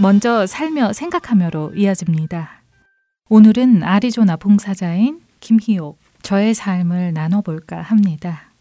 [0.00, 2.62] 먼저 살며 생각하며로 이어집니다.
[3.28, 8.52] 오늘은 아리조나 봉사자인 김희옥, 저의 삶을 나눠볼까 합니다.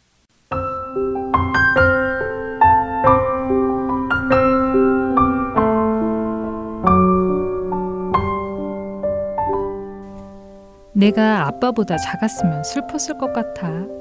[10.93, 14.00] 내가 아빠보다 작았으면 슬펐을 것 같아.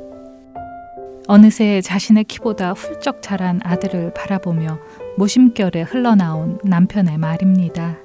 [1.30, 4.80] 어느새 자신의 키보다 훌쩍 자란 아들을 바라보며
[5.16, 7.98] 모심결에 흘러나온 남편의 말입니다.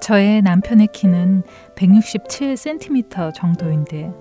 [0.00, 1.42] 저의 남편의 키는
[1.74, 4.12] 167cm 정도인데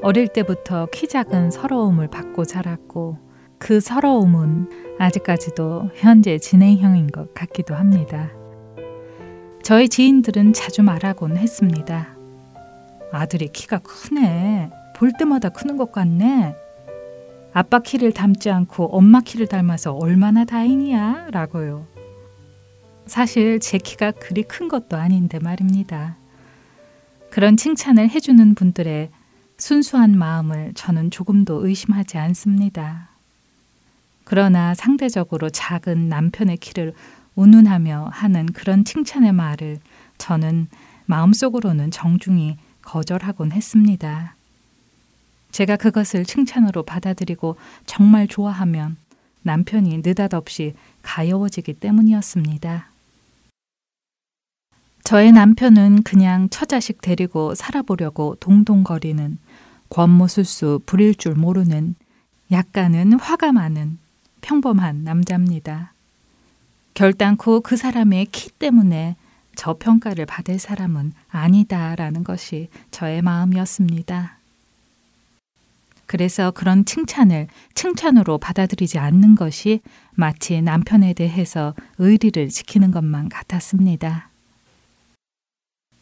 [0.00, 3.18] 어릴 때부터 키 작은 서러움을 받고 자랐고
[3.58, 4.70] 그 서러움은
[5.00, 8.30] 아직까지도 현재 진행형인 것 같기도 합니다.
[9.64, 12.16] 저희 지인들은 자주 말하곤 했습니다.
[13.10, 14.70] 아들이 키가 크네.
[14.94, 16.54] 볼 때마다 크는 것 같네.
[17.58, 21.30] 아빠 키를 닮지 않고 엄마 키를 닮아서 얼마나 다행이야.
[21.32, 21.88] 라고요.
[23.04, 26.16] 사실 제 키가 그리 큰 것도 아닌데 말입니다.
[27.32, 29.10] 그런 칭찬을 해주는 분들의
[29.56, 33.08] 순수한 마음을 저는 조금도 의심하지 않습니다.
[34.22, 36.94] 그러나 상대적으로 작은 남편의 키를
[37.34, 39.78] 운운하며 하는 그런 칭찬의 말을
[40.16, 40.68] 저는
[41.06, 44.36] 마음속으로는 정중히 거절하곤 했습니다.
[45.50, 48.96] 제가 그것을 칭찬으로 받아들이고 정말 좋아하면
[49.42, 52.90] 남편이 느닷없이 가여워지기 때문이었습니다.
[55.04, 59.38] 저의 남편은 그냥 처자식 데리고 살아보려고 동동거리는
[59.88, 61.94] 권모술수 부릴 줄 모르는
[62.50, 63.98] 약간은 화가 많은
[64.42, 65.94] 평범한 남자입니다.
[66.94, 69.16] 결단코 그 사람의 키 때문에
[69.56, 74.37] 저 평가를 받을 사람은 아니다라는 것이 저의 마음이었습니다.
[76.08, 79.80] 그래서 그런 칭찬을 칭찬으로 받아들이지 않는 것이
[80.14, 84.30] 마치 남편에 대해서 의리를 지키는 것만 같았습니다.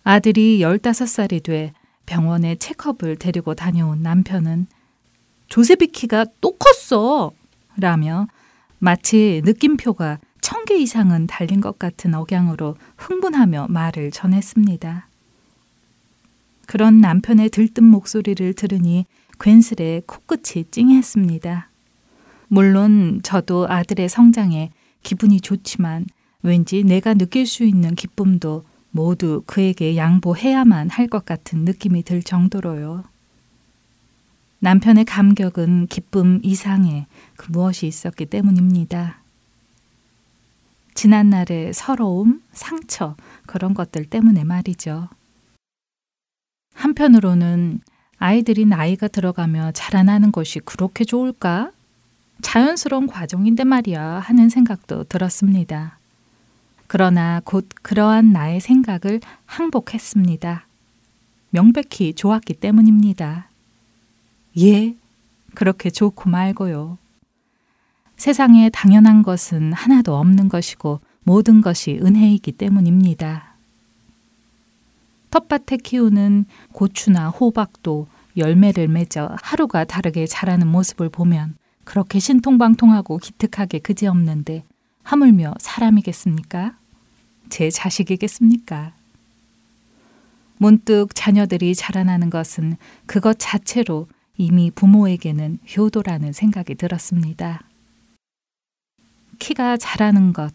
[0.04, 1.72] 아들이 15살이 돼
[2.06, 4.68] 병원에 체크업을 데리고 다녀온 남편은
[5.48, 7.32] 조세비 키가 또 컸어!
[7.76, 8.28] 라며
[8.78, 15.08] 마치 느낌표가 천 개 이상은 달린 것 같은 억양으로 흥분하며 말을 전했습니다.
[16.66, 19.06] 그런 남편의 들뜬 목소리를 들으니
[19.40, 21.70] 괜스레 코끝이 찡했습니다.
[22.48, 24.70] 물론 저도 아들의 성장에
[25.02, 26.06] 기분이 좋지만
[26.42, 33.04] 왠지 내가 느낄 수 있는 기쁨도 모두 그에게 양보해야만 할 것 같은 느낌이 들 정도로요.
[34.60, 39.20] 남편의 감격은 기쁨 이상의 그 무엇이 있었기 때문입니다.
[40.94, 43.16] 지난 날의 서러움, 상처,
[43.46, 45.08] 그런 것들 때문에 말이죠.
[46.74, 47.80] 한편으로는
[48.18, 51.70] 아이들이 나이가 들어가며 자라나는 것이 그렇게 좋을까?
[52.42, 55.98] 자연스러운 과정인데 말이야 하는 생각도 들었습니다.
[56.86, 60.66] 그러나 곧 그러한 나의 생각을 항복했습니다.
[61.50, 63.48] 명백히 좋았기 때문입니다.
[64.60, 64.94] 예,
[65.54, 66.98] 그렇게 좋고 말고요.
[68.16, 73.45] 세상에 당연한 것은 하나도 없는 것이고 모든 것이 은혜이기 때문입니다.
[75.30, 78.06] 텃밭에 키우는 고추나 호박도
[78.36, 84.64] 열매를 맺어 하루가 다르게 자라는 모습을 보면 그렇게 신통방통하고 기특하게 그지없는데
[85.02, 86.76] 하물며 사람이겠습니까?
[87.48, 88.92] 제 자식이겠습니까?
[90.58, 92.76] 문득 자녀들이 자라나는 것은
[93.06, 97.62] 그것 자체로 이미 부모에게는 효도라는 생각이 들었습니다.
[99.38, 100.52] 키가 자라는 것,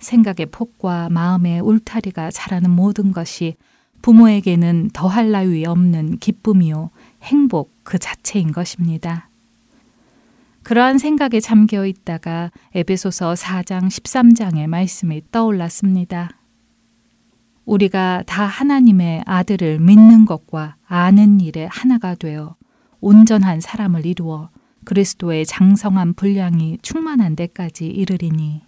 [0.00, 3.54] 생각의 폭과 마음의 울타리가 자라는 모든 것이
[4.02, 6.90] 부모에게는 더할 나위 없는 기쁨이요,
[7.22, 9.28] 행복 그 자체인 것입니다.
[10.62, 16.30] 그러한 생각에 잠겨 있다가 에베소서 4장 13장의 말씀이 떠올랐습니다.
[17.64, 22.56] 우리가 다 하나님의 아들을 믿는 것과 아는 일에 하나가 되어
[23.00, 24.50] 온전한 사람을 이루어
[24.84, 28.62] 그리스도의 장성한 분량이 충만한 데까지 이르리니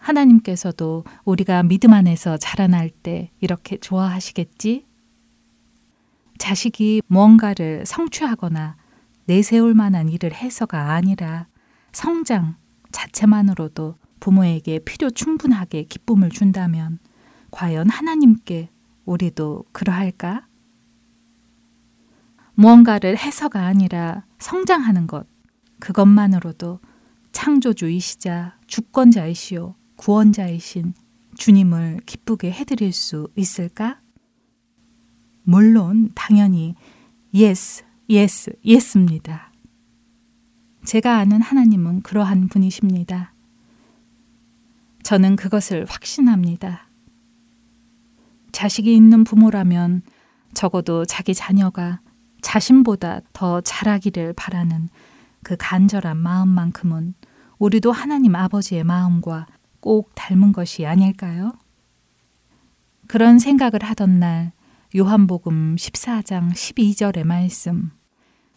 [0.00, 4.86] 하나님께서도 우리가 믿음 안에서 자라날 때 이렇게 좋아하시겠지?
[6.38, 8.76] 자식이 뭔가를 성취하거나
[9.26, 11.46] 내세울 만한 일을 해서가 아니라
[11.92, 12.56] 성장
[12.90, 16.98] 자체만으로도 부모에게 필요 충분하게 기쁨을 준다면
[17.50, 18.70] 과연 하나님께
[19.04, 20.46] 우리도 그러할까?
[22.54, 25.26] 무언가를 해서가 아니라 성장하는 것,
[25.78, 26.80] 그것만으로도
[27.32, 30.94] 창조주이시자 주권자이시오 구원자이신
[31.36, 34.00] 주님을 기쁘게 해드릴 수 있을까?
[35.42, 36.74] 물론 당연히
[37.34, 39.52] yes, yes, yes입니다.
[40.86, 43.34] 제가 아는 하나님은 그러한 분이십니다.
[45.02, 46.88] 저는 그것을 확신합니다.
[48.52, 50.00] 자식이 있는 부모라면
[50.54, 52.00] 적어도 자기 자녀가
[52.40, 54.88] 자신보다 더 잘하기를 바라는
[55.42, 57.12] 그 간절한 마음만큼은
[57.58, 59.46] 우리도 하나님 아버지의 마음과
[59.80, 61.52] 꼭 닮은 것이 아닐까요?
[63.06, 64.52] 그런 생각을 하던 날
[64.94, 67.90] 요한복음 14장 12절의 말씀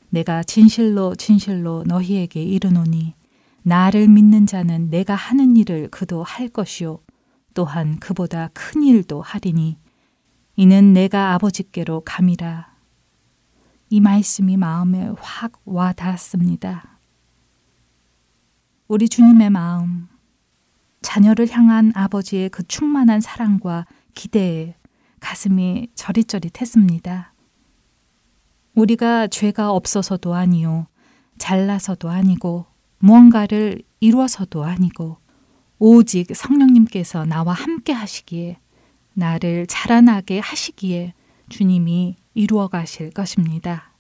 [0.10, 3.16] 내가 진실로 진실로 너희에게 이르노니
[3.64, 7.00] 나를 믿는 자는 내가 하는 일을 그도 할 것이요
[7.54, 9.78] 또한 그보다 큰 일도 하리니
[10.56, 12.74] 이는 내가 아버지께로 감이라
[13.90, 17.00] 이 말씀이 마음에 확 와 닿았습니다.
[18.88, 20.08] 우리 주님의 마음,
[21.04, 23.86] 자녀를 향한 아버지의 그 충만한 사랑과
[24.16, 24.76] 기대에
[25.20, 27.34] 가슴이 저릿저릿했습니다.
[28.74, 30.88] 우리가 죄가 없어서도 아니요,
[31.38, 32.66] 잘나서도 아니고,
[32.98, 35.18] 무언가를 이루어서도 아니고,
[35.78, 38.58] 오직 성령님께서 나와 함께 하시기에,
[39.14, 41.14] 나를 자라나게 하시기에
[41.50, 43.94] 주님이 이루어 가실 것입니다.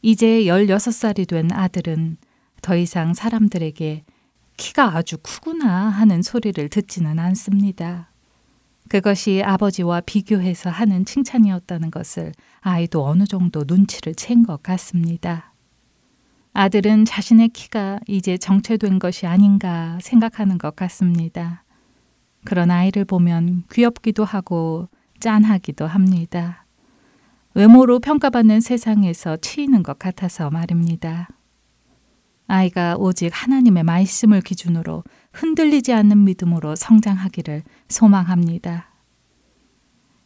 [0.00, 2.16] 이제 16살이 된 아들은
[2.62, 4.04] 더 이상 사람들에게
[4.56, 8.10] 키가 아주 크구나 하는 소리를 듣지는 않습니다.
[8.88, 15.54] 그것이 아버지와 비교해서 하는 칭찬이었다는 것을 아이도 어느 정도 눈치를 챈 것 같습니다.
[16.52, 21.64] 아들은 자신의 키가 이제 정체된 것이 아닌가 생각하는 것 같습니다.
[22.44, 24.88] 그런 아이를 보면 귀엽기도 하고
[25.20, 26.66] 짠하기도 합니다.
[27.54, 31.28] 외모로 평가받는 세상에서 치이는 것 같아서 말입니다.
[32.46, 38.88] 아이가 오직 하나님의 말씀을 기준으로 흔들리지 않는 믿음으로 성장하기를 소망합니다.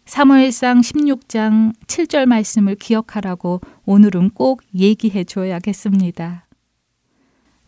[0.07, 6.47] 사무엘상 16장 7절 말씀을 기억하라고 오늘은 꼭 얘기해 줘야겠습니다.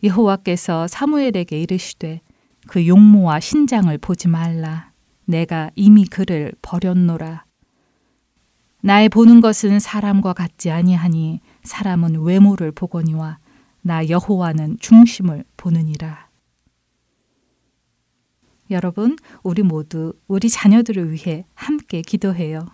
[0.03, 2.21] 여호와께서 사무엘에게 이르시되
[2.67, 4.91] 그 용모와 신장을 보지 말라.
[5.25, 7.43] 내가 이미 그를 버렸노라.
[8.81, 13.39] 나의 보는 것은 사람과 같지 아니하니 사람은 외모를 보거니와
[13.89, 16.29] 나 여호와는 중심을 보느니라.
[18.69, 22.67] 여러분, 우리 모두 우리 자녀들을 위해 함께 기도해요.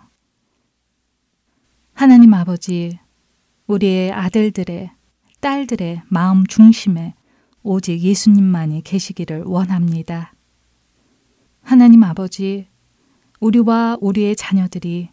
[1.94, 2.98] 하나님 아버지,
[3.66, 4.90] 우리의 아들들의,
[5.40, 7.14] 딸들의 마음 중심에
[7.62, 10.34] 오직 예수님만이 계시기를 원합니다.
[11.62, 12.68] 하나님 아버지,
[13.40, 15.08] 우리와 우리의 자녀들이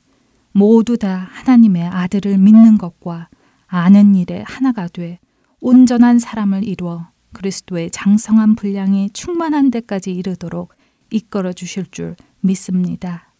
[0.51, 3.29] 모두 다 하나님의 아들을 믿는 것과
[3.67, 5.19] 아는 일에 하나가 돼
[5.65, 10.73] 온전한 사람을 이루어 그리스도의 장성한 분량이 충만한 데까지 이르도록
[11.09, 13.33] 이끌어 주실 줄 믿습니다.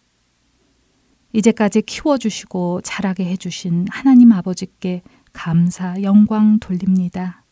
[1.34, 5.02] 이제까지 키워주시고 자라게 해주신 하나님 아버지께
[5.34, 7.44] 감사, 영광 돌립니다.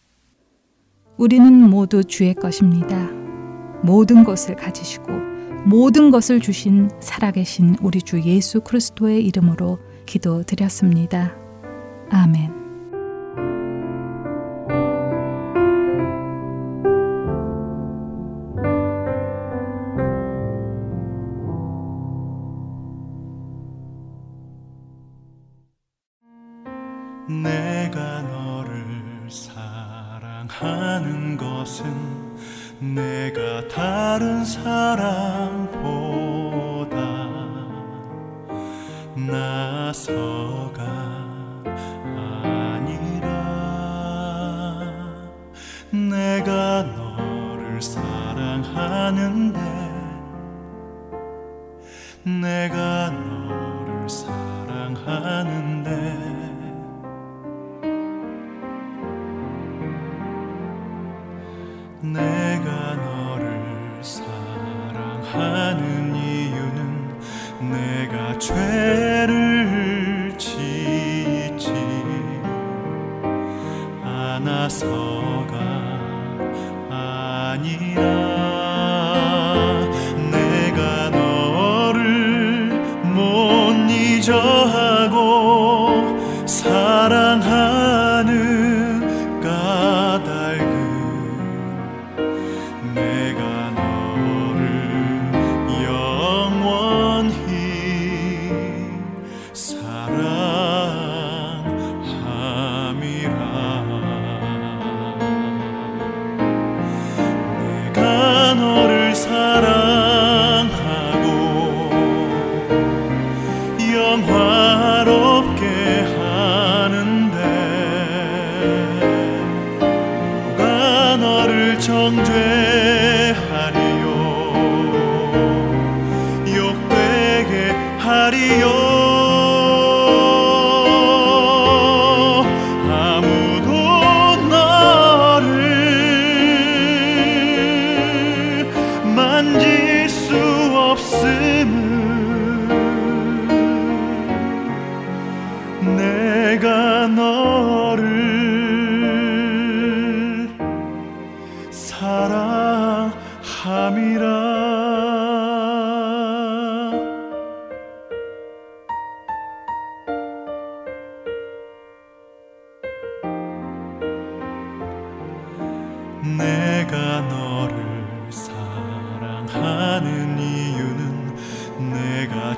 [1.19, 3.11] 우리는 모두 주의 것입니다.
[3.83, 5.13] 모든 것을 가지시고
[5.67, 11.37] 모든 것을 주신 살아계신 우리 주 예수 그리스도의 이름으로 기도드렸습니다.
[12.09, 12.62] 아멘.
[32.83, 35.77] 내가 다른 사람보다
[39.15, 40.83] 나서가
[42.75, 43.31] 아니라.
[45.93, 49.61] 내가 너를 사랑하는데
[52.25, 53.32] 내가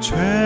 [0.04, 0.43] 죄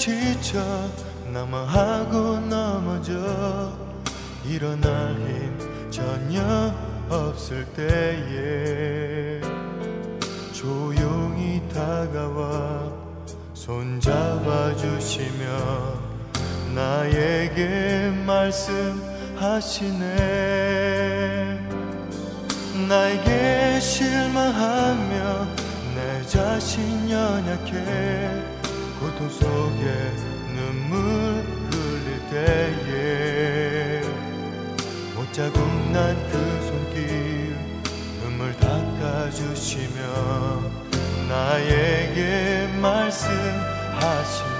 [0.00, 0.58] 지쳐
[1.30, 3.12] 남아하고 넘어져.
[4.46, 6.72] 일어날 힘 전혀
[7.10, 9.42] 없을 때에
[10.54, 12.90] 조용히 다가와
[13.52, 16.00] 손 잡아 주시며
[16.74, 18.88] 나에게 말씀하시네.
[22.88, 25.46] 나에게 실망하며
[25.94, 28.49] 내 자신 연약해
[29.20, 29.84] 고통 속에
[30.54, 34.00] 눈물 흘릴 때에
[35.14, 35.60] 못 자국
[35.92, 36.34] 난 그
[36.66, 37.54] 손길
[38.22, 40.00] 눈물 닦아주시며
[41.28, 44.59] 나에게 말씀하시네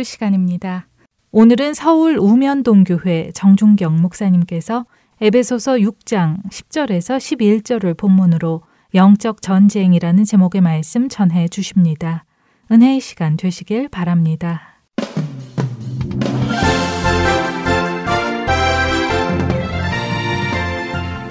[0.00, 0.86] 설교 시간입니다.
[1.30, 4.86] 오늘은 서울 우면동교회 정중경 목사님께서
[5.20, 8.62] 에베소서 6장 10절에서 11절을 본문으로
[8.94, 12.24] 영적 전쟁이라는 제목의 말씀 전해 주십니다.
[12.70, 14.69] 은혜의 시간 되시길 바랍니다.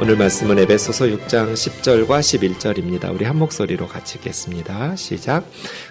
[0.02, 3.14] 오늘 말씀은 에베소서 6장 10절과 11절입니다.
[3.14, 4.96] 우리 한 목소리로 같이 읽겠습니다.
[4.96, 5.44] 시작.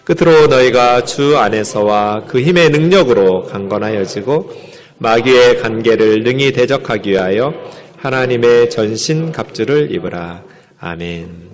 [0.04, 4.50] 끝으로 너희가 주 안에서와 그 힘의 능력으로 강건하여지고
[4.96, 7.52] 마귀의 관계를 능히 대적하기 위하여
[7.98, 10.42] 하나님의 전신 갑주를 입으라.
[10.78, 11.50] 아멘.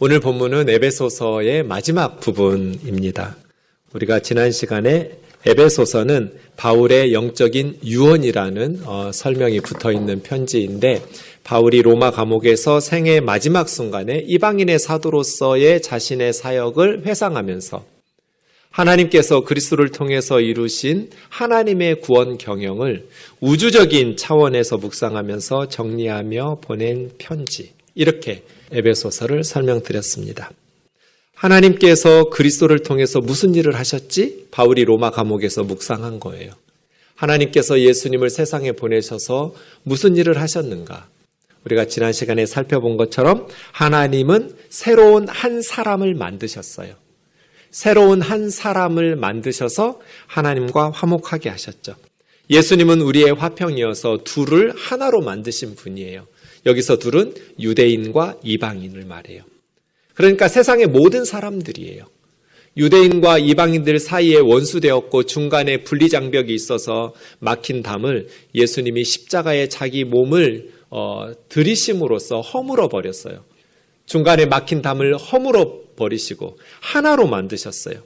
[0.00, 3.36] 오늘 본문은 에베소서의 마지막 부분입니다.
[3.94, 11.02] 우리가 지난 시간에 에베소서는 바울의 영적인 유언이라는 어, 설명이 붙어 있는 편지인데
[11.44, 17.84] 바울이 로마 감옥에서 생의 마지막 순간에 이방인의 사도로서의 자신의 사역을 회상하면서
[18.70, 23.08] 하나님께서 그리스도를 통해서 이루신 하나님의 구원 경영을
[23.40, 27.72] 우주적인 차원에서 묵상하면서 정리하며 보낸 편지.
[27.94, 30.50] 이렇게 에베소서를 설명드렸습니다.
[31.40, 34.48] 하나님께서 그리스도를 통해서 무슨 일을 하셨지?
[34.50, 36.52] 바울이 로마 감옥에서 묵상한 거예요.
[37.14, 41.08] 하나님께서 예수님을 세상에 보내셔서 무슨 일을 하셨는가?
[41.64, 46.94] 우리가 지난 시간에 살펴본 것처럼 하나님은 새로운 한 사람을 만드셨어요.
[47.70, 51.94] 새로운 한 사람을 만드셔서 하나님과 화목하게 하셨죠.
[52.50, 56.26] 예수님은 우리의 화평이어서 둘을 하나로 만드신 분이에요.
[56.66, 59.42] 여기서 둘은 유대인과 이방인을 말해요.
[60.20, 62.04] 그러니까 세상의 모든 사람들이에요.
[62.76, 72.42] 유대인과 이방인들 사이에 원수되었고 중간에 분리장벽이 있어서 막힌 담을 예수님이 십자가에 자기 몸을 어, 들이심으로써
[72.42, 73.44] 허물어 버렸어요.
[74.04, 78.02] 중간에 막힌 담을 허물어 버리시고 하나로 만드셨어요.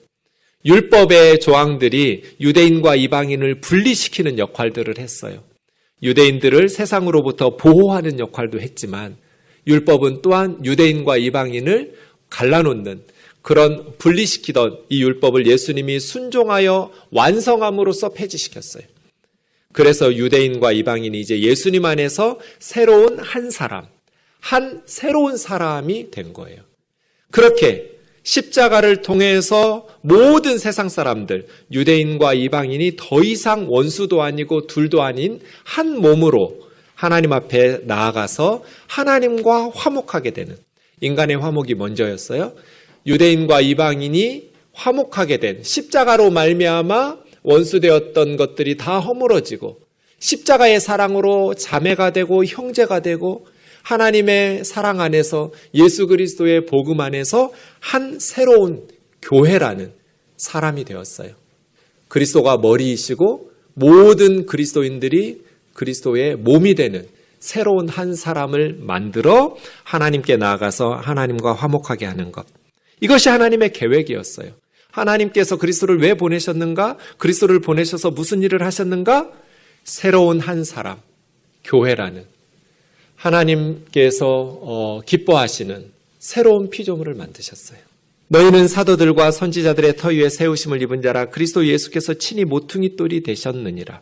[0.65, 5.43] 율법의 조항들이 유대인과 이방인을 분리시키는 역할들을 했어요.
[6.03, 9.17] 유대인들을 세상으로부터 보호하는 역할도 했지만
[9.67, 11.95] 율법은 또한 유대인과 이방인을
[12.35, 13.05] 갈라놓는
[13.43, 18.83] 그런 분리시키던 이 율법을 예수님이 순종하여 완성함으로써 폐지시켰어요.
[19.73, 23.87] 그래서 유대인과 이방인이 이제 예수님 안에서 새로운 한 사람,
[24.41, 26.63] 한 새로운 사람이 된 거예요.
[27.31, 27.91] 그렇게
[28.25, 36.65] 십자가를 통해서 모든 세상 사람들, 유대인과 이방인이 더 이상 원수도 아니고 둘도 아닌 한 몸으로
[36.95, 40.57] 하나님 앞에 나아가서 하나님과 화목하게 되는
[41.01, 42.55] 인간의 화목이 먼저였어요.
[43.07, 49.79] 유대인과 이방인이 화목하게 된 십자가로 말미암아 원수되었던 것들이 다 허물어지고
[50.19, 53.47] 십자가의 사랑으로 자매가 되고 형제가 되고
[53.83, 58.89] 하나님의 사랑 안에서 예수 그리스도의 복음 안에서 한 새로운
[59.21, 59.93] 교회라는
[60.39, 61.33] 사람이 되었어요.
[62.09, 65.43] 그리스도가 머리이시고 모든 그리스도인들이
[65.75, 67.07] 그리스도의 몸이 되는
[67.45, 72.47] 새로운 한 사람을 만들어 하나님께 나아가서 하나님과 화목하게 하는 것.
[73.03, 74.53] 이것이 하나님의 계획이었어요.
[74.91, 76.97] 하나님께서 그리스도를 왜 보내셨는가?
[77.19, 79.31] 그리스도를 보내셔서 무슨 일을 하셨는가?
[79.85, 80.97] 새로운 한 사람,
[81.65, 82.25] 교회라는
[83.17, 84.27] 하나님께서
[84.63, 87.79] 어, 기뻐하시는 새로운 피조물을 만드셨어요.
[88.29, 94.01] 너희는 사도들과 선지자들의 터 위에 세우심을 입은 자라 그리스도 예수께서 친히 모퉁이 돌이 되셨느니라.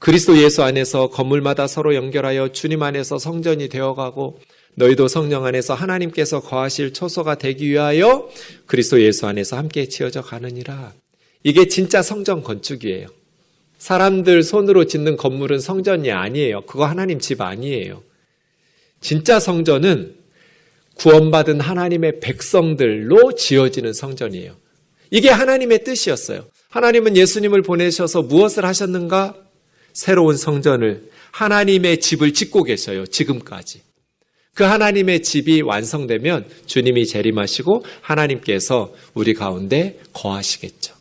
[0.00, 4.40] 그리스도 예수 안에서 건물마다 서로 연결하여 주님 안에서 성전이 되어가고
[4.74, 8.28] 너희도 성령 안에서 하나님께서 거하실 초소가 되기 위하여
[8.64, 10.94] 그리스도 예수 안에서 함께 지어져 가느니라.
[11.42, 13.08] 이게 진짜 성전 건축이에요.
[13.76, 16.62] 사람들 손으로 짓는 건물은 성전이 아니에요.
[16.62, 18.02] 그거 하나님 집 아니에요.
[19.02, 20.14] 진짜 성전은
[20.96, 24.56] 구원받은 하나님의 백성들로 지어지는 성전이에요.
[25.10, 26.46] 이게 하나님의 뜻이었어요.
[26.70, 29.49] 하나님은 예수님을 보내셔서 무엇을 하셨는가?
[29.92, 33.06] 새로운 성전을 하나님의 집을 짓고 계셔요.
[33.06, 33.82] 지금까지.
[34.54, 40.94] 그 하나님의 집이 완성되면 주님이 재림하시고 하나님께서 우리 가운데 거하시겠죠.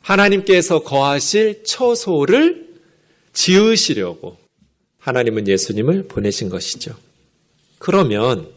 [0.00, 2.66] 하나님께서 거하실 처소를
[3.32, 4.38] 지으시려고
[4.98, 6.94] 하나님은 예수님을 보내신 것이죠.
[7.78, 8.48] 그러면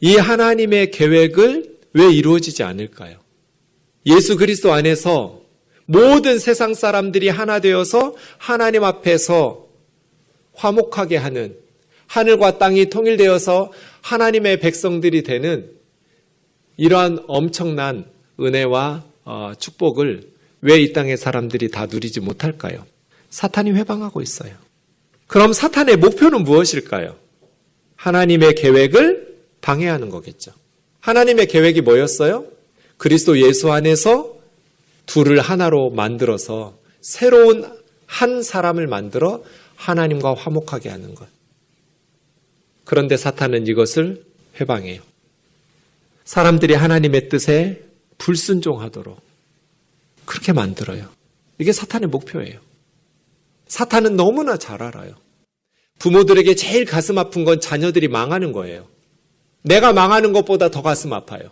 [0.00, 3.18] 이 하나님의 계획을 왜 이루어지지 않을까요?
[4.06, 5.41] 예수 그리스도 안에서
[5.86, 9.66] 모든 세상 사람들이 하나 되어서 하나님 앞에서
[10.54, 11.56] 화목하게 하는
[12.06, 15.70] 하늘과 땅이 통일되어서 하나님의 백성들이 되는
[16.76, 18.06] 이러한 엄청난
[18.38, 22.86] 은혜와 어, 축복을 왜 이 땅의 사람들이 다 누리지 못할까요?
[23.30, 24.52] 사탄이 회방하고 있어요.
[25.26, 27.16] 그럼 사탄의 목표는 무엇일까요?
[27.96, 30.52] 하나님의 계획을 방해하는 거겠죠.
[31.00, 32.46] 하나님의 계획이 뭐였어요?
[32.96, 34.31] 그리스도 예수 안에서
[35.12, 37.70] 둘을 하나로 만들어서 새로운
[38.06, 39.44] 한 사람을 만들어
[39.76, 41.28] 하나님과 화목하게 하는 것.
[42.84, 44.24] 그런데 사탄은 이것을
[44.58, 45.02] 회방해요.
[46.24, 47.82] 사람들이 하나님의 뜻에
[48.16, 49.20] 불순종하도록
[50.24, 51.10] 그렇게 만들어요.
[51.58, 52.58] 이게 사탄의 목표예요.
[53.68, 55.14] 사탄은 너무나 잘 알아요.
[55.98, 58.88] 부모들에게 제일 가슴 아픈 건 자녀들이 망하는 거예요.
[59.60, 61.50] 내가 망하는 것보다 더 가슴 아파요.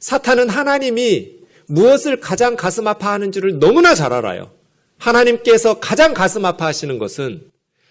[0.00, 1.41] 사탄은 하나님이
[1.72, 4.50] 무엇을 가장 가슴 아파하는 줄을 너무나 잘 알아요.
[4.98, 7.42] 하나님께서 가장 가슴 아파하시는 것은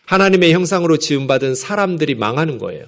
[0.05, 2.85] 하나님의 형상으로 지음받은 사람들이 망하는 거예요.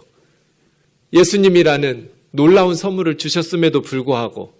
[1.13, 4.53] 예수님이라는 놀라운 선물을 주셨음에도 불구하고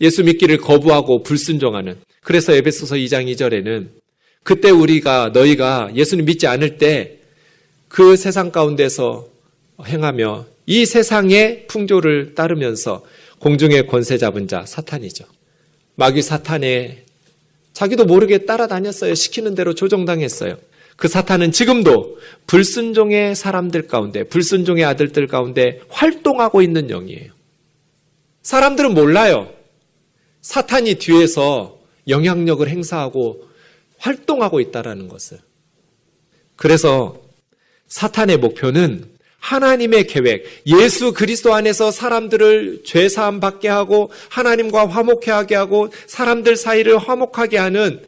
[0.00, 3.88] 예수 믿기를 거부하고 불순종하는 그래서 에베소서 2장 2절에는
[4.42, 7.16] 그때 우리가 너희가 예수님 믿지 않을 때
[7.88, 9.26] 그 세상 가운데서
[9.84, 13.04] 행하며 이 세상의 풍조를 따르면서
[13.38, 15.24] 공중의 권세 잡은 자 사탄이죠.
[15.96, 17.04] 마귀 사탄의
[17.72, 19.14] 자기도 모르게 따라다녔어요.
[19.14, 20.56] 시키는 대로 조종당했어요.
[20.96, 27.32] 그 사탄은 지금도 불순종의 사람들 가운데, 불순종의 아들들 가운데 활동하고 있는 영이에요.
[28.42, 29.52] 사람들은 몰라요.
[30.40, 31.78] 사탄이 뒤에서
[32.08, 33.46] 영향력을 행사하고
[33.98, 35.38] 활동하고 있다라는 것을.
[36.54, 37.20] 그래서
[37.88, 39.15] 사탄의 목표는
[39.46, 46.56] 하나님의 계획, 예수 그리스도 안에서 사람들을 죄 사함 받게 하고 하나님과 화목해 하게 하고 사람들
[46.56, 48.04] 사이를 화목하게 하는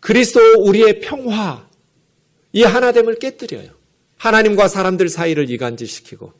[0.00, 1.68] 그리스도 우리의 평화,
[2.54, 3.68] 이 하나됨을 깨뜨려요.
[4.16, 6.32] 하나님과 사람들 사이를 이간질시키고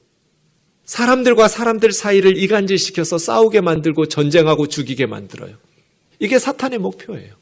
[0.87, 5.57] 사람들과 사람들 사이를 이간질시켜서 싸우게 만들고 전쟁하고 죽이게 만들어요.
[6.19, 7.35] 이게 사탄의 목표예요.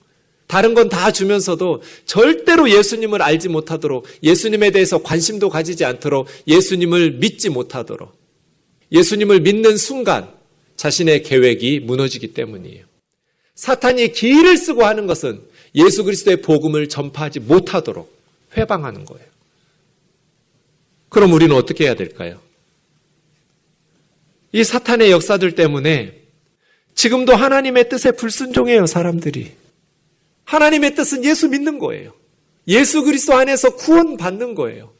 [0.50, 7.48] 다른 건 다 주면서도 절대로 예수님을 알지 못하도록 예수님에 대해서 관심도 가지지 않도록 예수님을 믿지
[7.50, 8.12] 못하도록
[8.90, 10.28] 예수님을 믿는 순간
[10.74, 12.84] 자신의 계획이 무너지기 때문이에요.
[13.54, 15.40] 사탄이 기를 쓰고 하는 것은
[15.76, 18.12] 예수 그리스도의 복음을 전파하지 못하도록
[18.56, 19.24] 회방하는 거예요.
[21.10, 22.40] 그럼 우리는 어떻게 해야 될까요?
[24.50, 26.22] 이 사탄의 역사들 때문에
[26.96, 29.59] 지금도 하나님의 뜻에 불순종해요, 사람들이.
[30.50, 32.12] 하나님의 뜻은 예수 믿는 거예요.
[32.66, 34.92] 예수 그리스도 안에서 구원 받는 거예요.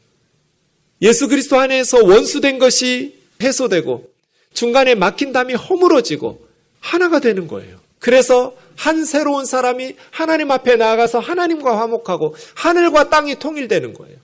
[1.01, 4.09] 예수 그리스도 안에서 원수된 것이 해소되고
[4.53, 6.47] 중간에 막힌 담이 허물어지고
[6.79, 7.79] 하나가 되는 거예요.
[7.99, 14.15] 그래서 한 새로운 사람이 하나님 앞에 나아가서 하나님과 화목하고 하늘과 땅이 통일되는 거예요.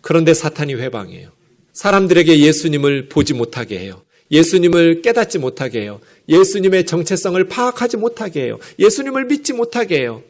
[0.00, 1.30] 그런데 사탄이 회방해요.
[1.72, 4.02] 사람들에게 예수님을 보지 못하게 해요.
[4.30, 6.00] 예수님을 깨닫지 못하게 해요.
[6.28, 8.58] 예수님의 정체성을 파악하지 못하게 해요.
[8.78, 10.22] 예수님을 믿지 못하게 해요.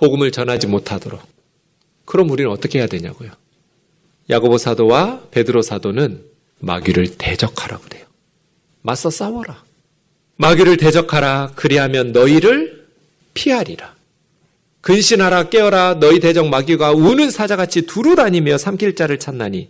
[0.00, 1.20] 복음을 전하지 못하도록.
[2.06, 3.30] 그럼 우리는 어떻게 해야 되냐고요.
[4.30, 6.24] 야고보 사도와 베드로 사도는
[6.60, 8.06] 마귀를 대적하라고 그래요.
[8.80, 9.62] 맞서 싸워라.
[10.36, 11.52] 마귀를 대적하라.
[11.54, 12.86] 그리하면 너희를
[13.34, 13.94] 피하리라.
[14.80, 19.68] 근신하라 깨어라 너희 대적 마귀가 우는 사자같이 두루 다니며 삼킬 자를 찾나니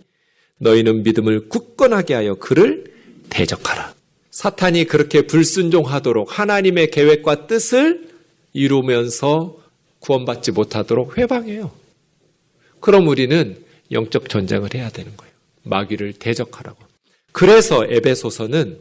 [0.59, 2.85] 너희는 믿음을 굳건하게 하여 그를
[3.29, 3.93] 대적하라.
[4.29, 8.07] 사탄이 그렇게 불순종하도록 하나님의 계획과 뜻을
[8.53, 9.60] 이루면서
[10.01, 11.71] 구원받지 못하도록 회방해요.
[12.79, 15.33] 그럼 우리는 영적 전쟁을 해야 되는 거예요.
[15.63, 16.77] 마귀를 대적하라고.
[17.31, 18.79] 그래서 에베소서는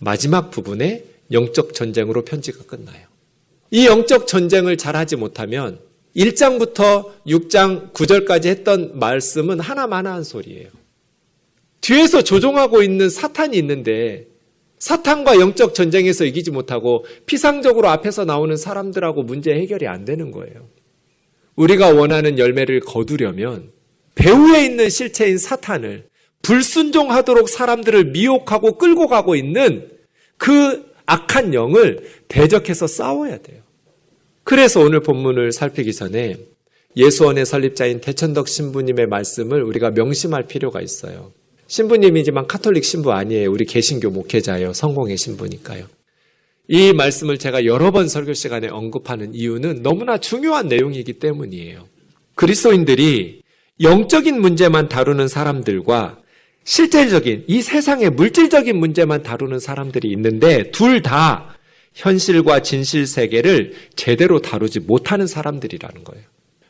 [0.00, 3.06] 마지막 부분에 영적 전쟁으로 편지가 끝나요.
[3.70, 5.78] 이 영적 전쟁을 잘 하지 못하면
[6.16, 10.68] 1장부터 6장 9절까지 했던 말씀은 하나만한 소리예요.
[11.80, 14.26] 뒤에서 조종하고 있는 사탄이 있는데
[14.78, 20.68] 사탄과 영적 전쟁에서 이기지 못하고 피상적으로 앞에서 나오는 사람들하고 문제 해결이 안 되는 거예요.
[21.56, 23.72] 우리가 원하는 열매를 거두려면
[24.14, 26.08] 배후에 있는 실체인 사탄을
[26.42, 29.90] 불순종하도록 사람들을 미혹하고 끌고 가고 있는
[30.36, 33.62] 그 악한 영을 대적해서 싸워야 돼요.
[34.44, 36.36] 그래서 오늘 본문을 살피기 전에
[36.96, 41.32] 예수원의 설립자인 대천덕 신부님의 말씀을 우리가 명심할 필요가 있어요.
[41.68, 43.50] 신부님이지만 카톨릭 신부 아니에요.
[43.50, 44.72] 우리 개신교 목회자예요.
[44.72, 45.86] 성공의 신부니까요.
[46.68, 51.86] 이 말씀을 제가 여러 번 설교 시간에 언급하는 이유는 너무나 중요한 내용이기 때문이에요.
[52.34, 53.42] 그리스도인들이
[53.80, 56.18] 영적인 문제만 다루는 사람들과
[56.64, 61.56] 실질적인 이 세상의 물질적인 문제만 다루는 사람들이 있는데 둘 다
[61.94, 66.24] 현실과 진실 세계를 제대로 다루지 못하는 사람들이라는 거예요.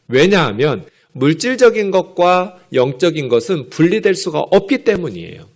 [0.09, 0.85] 왜냐하면
[1.17, 5.49] 물질적인 것과 영적인 것은 분리될 수가 없기 때문이에요.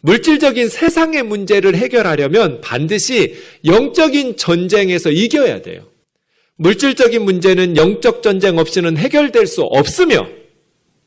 [0.00, 5.88] 물질적인 세상의 문제를 해결하려면 반드시 영적인 전쟁에서 이겨야 돼요.
[6.56, 10.28] 물질적인 문제는 영적 전쟁 없이는 해결될 수 없으며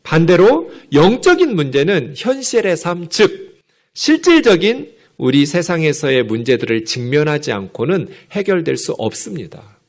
[0.04, 3.60] 반대로 영적인 문제는 현실의 삶, 즉,
[3.94, 9.80] 실질적인 우리 세상에서의 문제들을 직면하지 않고는 해결될 수 없습니다.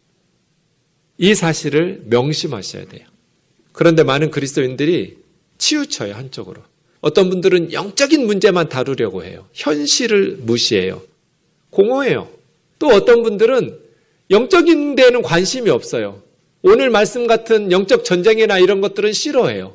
[1.19, 3.10] 이 사실을 명심하셔야 돼요.
[3.73, 5.17] 그런데 많은 그리스도인들이
[5.59, 6.63] 치우쳐요, 한쪽으로.
[7.01, 9.47] 어떤 분들은 영적인 문제만 다루려고 해요.
[9.53, 11.03] 현실을 무시해요.
[11.71, 12.29] 공허해요.
[12.79, 13.79] 또 어떤 분들은
[14.31, 16.23] 영적인 데는 관심이 없어요.
[16.63, 19.75] 오늘 말씀 같은 영적 전쟁이나 이런 것들은 싫어해요.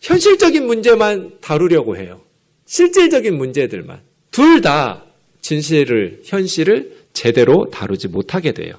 [0.00, 2.20] 현실적인 문제만 다루려고 해요.
[2.66, 4.00] 실질적인 문제들만.
[4.30, 5.04] 둘 다
[5.40, 8.74] 진실을, 현실을 제대로 다루지 못하게 돼요.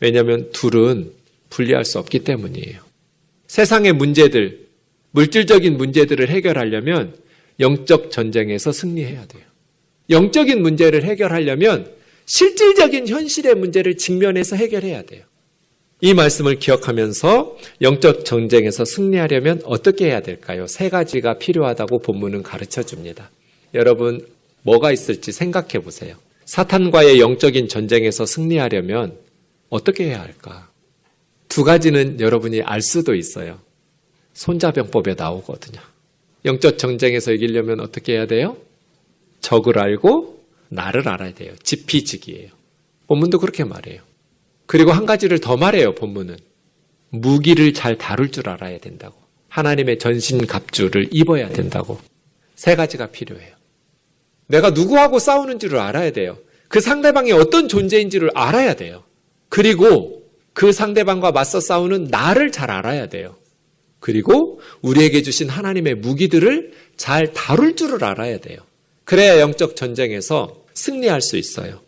[0.00, 1.12] 왜냐하면 둘은
[1.50, 2.91] 분리할 수 없기 때문이에요.
[3.52, 4.66] 세상의 문제들,
[5.10, 7.14] 물질적인 문제들을 해결하려면
[7.60, 9.42] 영적 전쟁에서 승리해야 돼요.
[10.08, 11.92] 영적인 문제를 해결하려면
[12.24, 15.24] 실질적인 현실의 문제를 직면해서 해결해야 돼요.
[16.00, 20.66] 이 말씀을 기억하면서 영적 전쟁에서 승리하려면 어떻게 해야 될까요?
[20.66, 23.30] 세 가지가 필요하다고 본문은 가르쳐 줍니다.
[23.74, 24.26] 여러분,
[24.62, 26.16] 뭐가 있을지 생각해 보세요.
[26.46, 29.18] 사탄과의 영적인 전쟁에서 승리하려면
[29.68, 30.71] 어떻게 해야 할까?
[31.52, 33.58] 두 가지는 여러분이 알 수도 있어요.
[34.32, 35.82] 손자병법에 나오거든요.
[36.46, 38.56] 영적 전쟁에서 이기려면 어떻게 해야 돼요?
[39.42, 41.52] 적을 알고 나를 알아야 돼요.
[41.62, 42.48] 지피지기예요.
[43.06, 44.00] 본문도 그렇게 말해요.
[44.64, 45.94] 그리고 한 가지를 더 말해요.
[45.94, 46.38] 본문은
[47.10, 49.14] 무기를 잘 다룰 줄 알아야 된다고.
[49.50, 51.98] 하나님의 전신 갑주를 입어야 된다고.
[52.54, 53.54] 세 가지가 필요해요.
[54.46, 56.38] 내가 누구하고 싸우는 줄을 알아야 돼요.
[56.68, 59.04] 그 상대방이 어떤 존재인지를 알아야 돼요.
[59.50, 60.21] 그리고
[60.52, 63.36] 그 상대방과 맞서 싸우는 나를 잘 알아야 돼요.
[64.00, 68.58] 그리고 우리에게 주신 하나님의 무기들을 잘 다룰 줄을 알아야 돼요.
[69.04, 71.80] 그래야 영적 전쟁에서 승리할 수 있어요.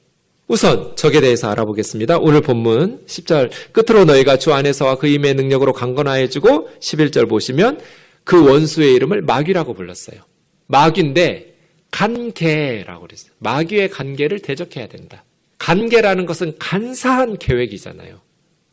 [0.46, 2.18] 우선 적에 대해서 알아보겠습니다.
[2.18, 7.80] 오늘 본문 10절 끝으로 너희가 주 안에서와 그 임의 능력으로 강건하여지고 11절 보시면
[8.24, 10.20] 그 원수의 이름을 마귀라고 불렀어요.
[10.66, 11.54] 마귀인데
[11.90, 13.32] 간계라고 그랬어요.
[13.38, 15.24] 마귀의 간계를 대적해야 된다.
[15.58, 18.20] 간계라는 것은 간사한 계획이잖아요.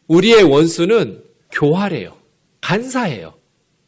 [0.08, 2.16] 우리의 원수는 교활해요.
[2.62, 3.34] 간사해요.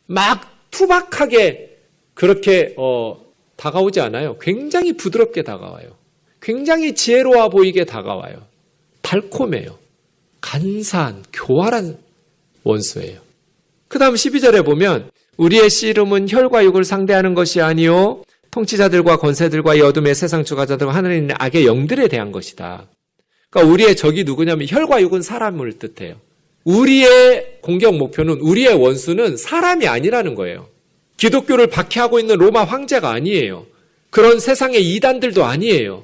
[0.07, 1.77] 막 투박하게
[2.13, 3.17] 그렇게 어,
[3.55, 4.37] 다가오지 않아요.
[4.39, 5.95] 굉장히 부드럽게 다가와요.
[6.41, 8.47] 굉장히 지혜로워 보이게 다가와요.
[9.01, 9.77] 달콤해요.
[10.41, 11.97] 간사한, 교활한
[12.63, 13.19] 원수예요.
[13.87, 20.13] 그 다음 12절에 보면 우리의 씨름은 혈과 육을 상대하는 것이 아니요 통치자들과 권세들과 이 어둠의
[20.15, 22.87] 세상 주가자들과 하늘에 있는 악의 영들에 대한 것이다.
[23.53, 26.15] 그러니까 우리의 적이 누구냐면 혈과 육은 사람을 뜻해요.
[26.63, 30.67] 우리의 공격 목표는 우리의 원수는 사람이 아니라는 거예요.
[31.17, 33.67] 기독교를 박해하고 있는 로마 황제가 아니에요.
[34.09, 36.03] 그런 세상의 이단들도 아니에요.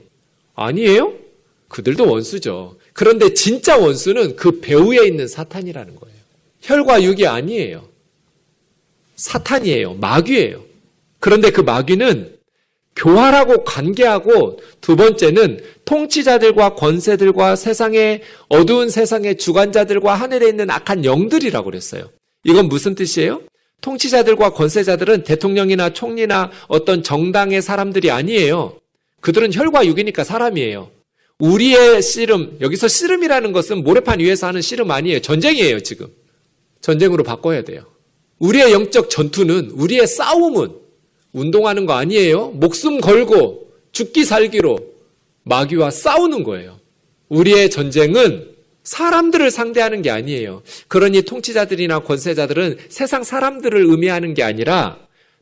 [0.54, 1.14] 아니에요?
[1.70, 2.78] 그들도 원수죠.
[2.94, 6.16] 그런데 진짜 원수는 그 배후에 있는 사탄이라는 거예요.
[6.62, 7.88] 혈과 육이 아니에요.
[9.16, 9.96] 사탄이에요.
[9.96, 10.64] 마귀예요.
[11.20, 12.38] 그런데 그 마귀는
[12.96, 22.10] 교활하고 관계하고 두 번째는 통치자들과 권세들과 세상의 어두운 세상의 주관자들과 하늘에 있는 악한 영들이라고 그랬어요.
[22.44, 23.42] 이건 무슨 뜻이에요?
[23.82, 28.78] 통치자들과 권세자들은 대통령이나 총리나 어떤 정당의 사람들이 아니에요.
[29.22, 30.92] 그들은 혈과 육이니까 사람이에요.
[31.40, 35.22] 우리의 씨름, 여기서 씨름이라는 것은 모래판 위에서 하는 씨름 아니에요.
[35.22, 36.08] 전쟁이에요, 지금.
[36.82, 37.86] 전쟁으로 바꿔야 돼요.
[38.40, 40.79] 우리의 영적 전투는, 우리의 싸움은
[41.34, 42.50] 운동하는 거 아니에요.
[42.50, 44.80] 목숨 걸고 죽기 살기로
[45.44, 46.80] 마귀와 싸우는 거예요.
[47.30, 48.50] 우리의 전쟁은
[48.84, 50.64] 사람들을 상대하는 게 아니에요.
[50.88, 54.98] 그러니 통치자들이나 권세자들은 세상 사람들을 의미하는 게 아니라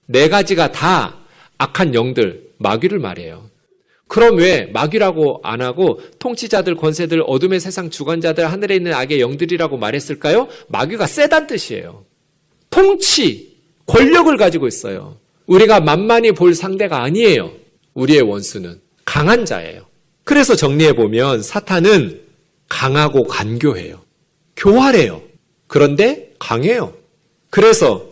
[0.06, 1.19] 네 가지가 다
[1.58, 3.50] 악한 영들, 마귀를 말해요.
[4.08, 10.47] 그럼 왜 마귀라고 안 하고 통치자들, 권세들, 어둠의 세상 주관자들, 하늘에 있는 악의 영들이라고 말했을까요?
[10.69, 12.06] 마귀가 세단 뜻이에요.
[12.69, 15.17] 통치, 권력을 가지고 있어요.
[15.47, 17.51] 우리가 만만히 볼 상대가 아니에요.
[17.93, 19.88] 우리의 원수는 강한 자예요.
[20.23, 22.21] 그래서 정리해 보면 사탄은
[22.69, 24.01] 강하고 간교해요.
[24.55, 25.23] 교활해요.
[25.67, 26.93] 그런데 강해요.
[27.49, 28.05] 그래서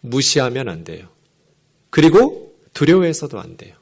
[0.00, 1.06] 무시하면 안 돼요.
[1.90, 3.74] 그리고 두려워해서도 안 돼요.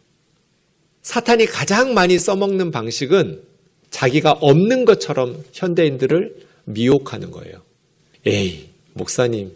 [1.02, 3.42] 사탄이 가장 많이 써먹는 방식은
[3.90, 7.62] 자기가 없는 것처럼 현대인들을 미혹하는 거예요.
[8.26, 9.52] 에이, 목사님.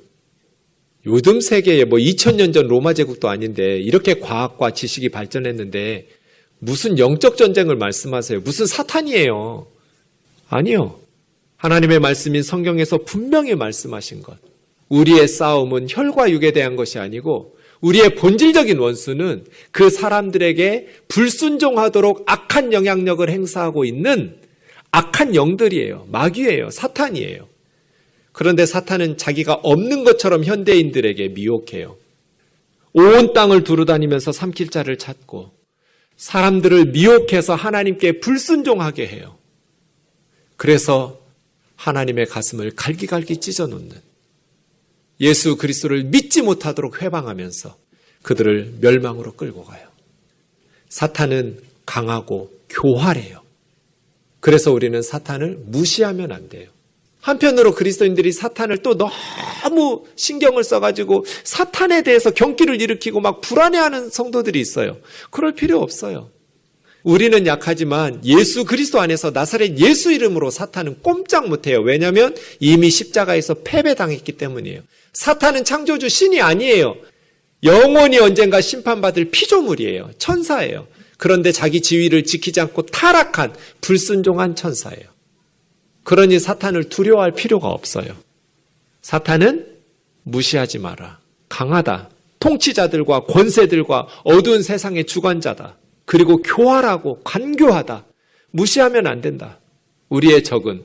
[1.10, 6.06] 요즘 세계에 뭐 2000년 전 로마 제국도 아닌데 이렇게 과학과 지식이 발전했는데
[6.60, 8.40] 무슨 영적 전쟁을 말씀하세요?
[8.40, 9.66] 무슨 사탄이에요?
[10.48, 11.00] 아니요.
[11.56, 14.38] 하나님의 말씀인 성경에서 분명히 말씀하신 것.
[14.88, 23.28] 우리의 싸움은 혈과 육에 대한 것이 아니고 우리의 본질적인 원수는 그 사람들에게 불순종하도록 악한 영향력을
[23.28, 24.36] 행사하고 있는
[24.92, 26.06] 악한 영들이에요.
[26.10, 26.70] 마귀예요.
[26.70, 27.49] 사탄이에요.
[28.32, 31.96] 그런데 사탄은 자기가 없는 것처럼 현대인들에게 미혹해요.
[32.92, 35.52] 온 땅을 두루다니면서 삼킬 자를 찾고
[36.16, 39.36] 사람들을 미혹해서 하나님께 불순종하게 해요.
[40.56, 41.18] 그래서
[41.76, 43.90] 하나님의 가슴을 갈기갈기 찢어놓는
[45.20, 47.76] 예수 그리스도를 믿지 못하도록 회방하면서
[48.22, 49.88] 그들을 멸망으로 끌고 가요.
[50.88, 53.42] 사탄은 강하고 교활해요.
[54.40, 56.68] 그래서 우리는 사탄을 무시하면 안 돼요.
[57.20, 64.98] 한편으로 그리스도인들이 사탄을 또 너무 신경을 써가지고 사탄에 대해서 경기를 일으키고 막 불안해하는 성도들이 있어요.
[65.30, 66.30] 그럴 필요 없어요.
[67.02, 71.80] 우리는 약하지만 예수 그리스도 안에서 나사렛 예수 이름으로 사탄은 꼼짝 못해요.
[71.80, 74.82] 왜냐하면 이미 십자가에서 패배당했기 때문이에요.
[75.12, 76.96] 사탄은 창조주 신이 아니에요.
[77.64, 80.10] 영원히 언젠가 심판받을 피조물이에요.
[80.18, 80.86] 천사예요.
[81.16, 85.09] 그런데 자기 지위를 지키지 않고 타락한 불순종한 천사예요.
[86.04, 88.14] 그러니 사탄을 두려워할 필요가 없어요.
[89.02, 89.66] 사탄은
[90.24, 91.18] 무시하지 마라.
[91.48, 92.10] 강하다.
[92.38, 95.76] 통치자들과 권세들과 어두운 세상의 주관자다.
[96.04, 98.04] 그리고 교활하고 간교하다.
[98.50, 99.58] 무시하면 안 된다.
[100.08, 100.82] 우리의 적은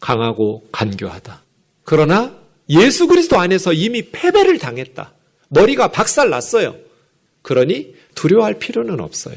[0.00, 1.42] 강하고 간교하다.
[1.84, 2.36] 그러나
[2.68, 5.12] 예수 그리스도 안에서 이미 패배를 당했다.
[5.48, 6.76] 머리가 박살 났어요.
[7.42, 9.36] 그러니 두려워할 필요는 없어요.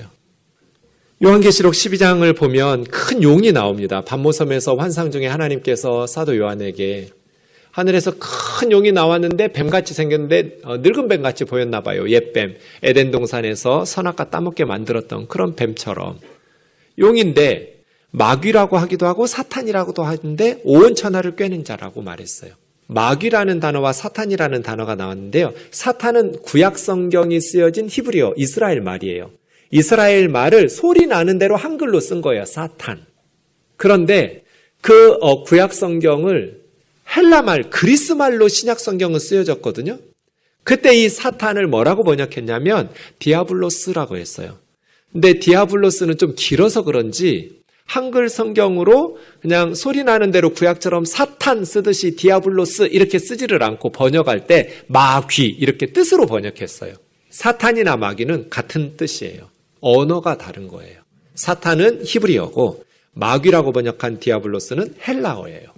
[1.21, 3.99] 요한계시록 12장을 보면 큰 용이 나옵니다.
[3.99, 7.09] 반모섬에서 환상 중에 하나님께서 사도 요한에게
[7.71, 12.09] 하늘에서 큰 용이 나왔는데 뱀같이 생겼는데 어, 늙은 뱀같이 보였나 봐요.
[12.09, 12.55] 옛뱀.
[12.83, 16.19] 에덴 동산에서 선악과 따먹게 만들었던 그런 뱀처럼.
[16.97, 22.51] 용인데 마귀라고 하기도 하고 사탄이라고도 하는데 온 천하를 꿰는 자라고 말했어요.
[22.87, 25.53] 마귀라는 단어와 사탄이라는 단어가 나왔는데요.
[25.71, 29.31] 사탄은 구약 성경이 쓰여진 히브리어 이스라엘 말이에요.
[29.71, 32.45] 이스라엘 말을 소리 나는 대로 한글로 쓴 거예요.
[32.45, 33.05] 사탄.
[33.77, 34.43] 그런데
[34.81, 36.61] 그 어, 구약 성경을
[37.15, 39.99] 헬라 말, 그리스 말로 신약 성경은 쓰여졌거든요.
[40.63, 42.89] 그때 이 사탄을 뭐라고 번역했냐면
[43.19, 44.57] 디아볼로스라고 했어요.
[45.11, 52.89] 근데 디아볼로스는 좀 길어서 그런지 한글 성경으로 그냥 소리 나는 대로 구약처럼 사탄 쓰듯이 디아볼로스
[52.91, 56.93] 이렇게 쓰지를 않고 번역할 때 마귀 이렇게 뜻으로 번역했어요.
[57.31, 59.49] 사탄이나 마귀는 같은 뜻이에요.
[59.81, 61.01] 언어가 다른 거예요.
[61.35, 65.69] 사탄은 히브리어고 마귀라고 번역한 디아볼로스는 헬라어예요.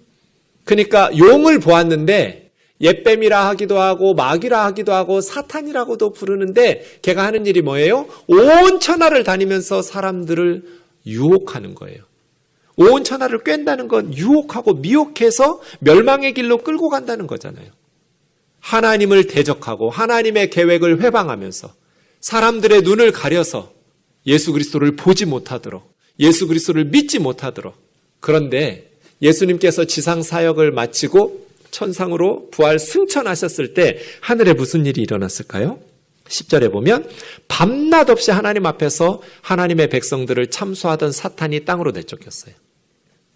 [0.64, 8.08] 그러니까 용을 보았는데 옛뱀이라 하기도 하고 마귀라 하기도 하고 사탄이라고도 부르는데 걔가 하는 일이 뭐예요?
[8.28, 10.64] 온 천하를 다니면서 사람들을
[11.06, 12.04] 유혹하는 거예요.
[12.78, 17.68] 온 천하를 꿰다는 건 유혹하고 미혹해서 멸망의 길로 끌고 간다는 거잖아요.
[18.60, 21.74] 하나님을 대적하고 하나님의 계획을 회방하면서
[22.22, 23.72] 사람들의 눈을 가려서
[24.28, 27.76] 예수 그리스도를 보지 못하도록 예수 그리스도를 믿지 못하도록
[28.20, 28.92] 그런데
[29.22, 35.80] 예수님께서 지상 사역을 마치고 천상으로 부활 승천하셨을 때 하늘에 무슨 일이 일어났을까요?
[36.26, 37.10] 10절에 보면
[37.48, 42.56] 밤낮 없이 하나님 앞에서 하나님의 백성들을 참수하던 사탄이 땅으로 내쫓겼어요.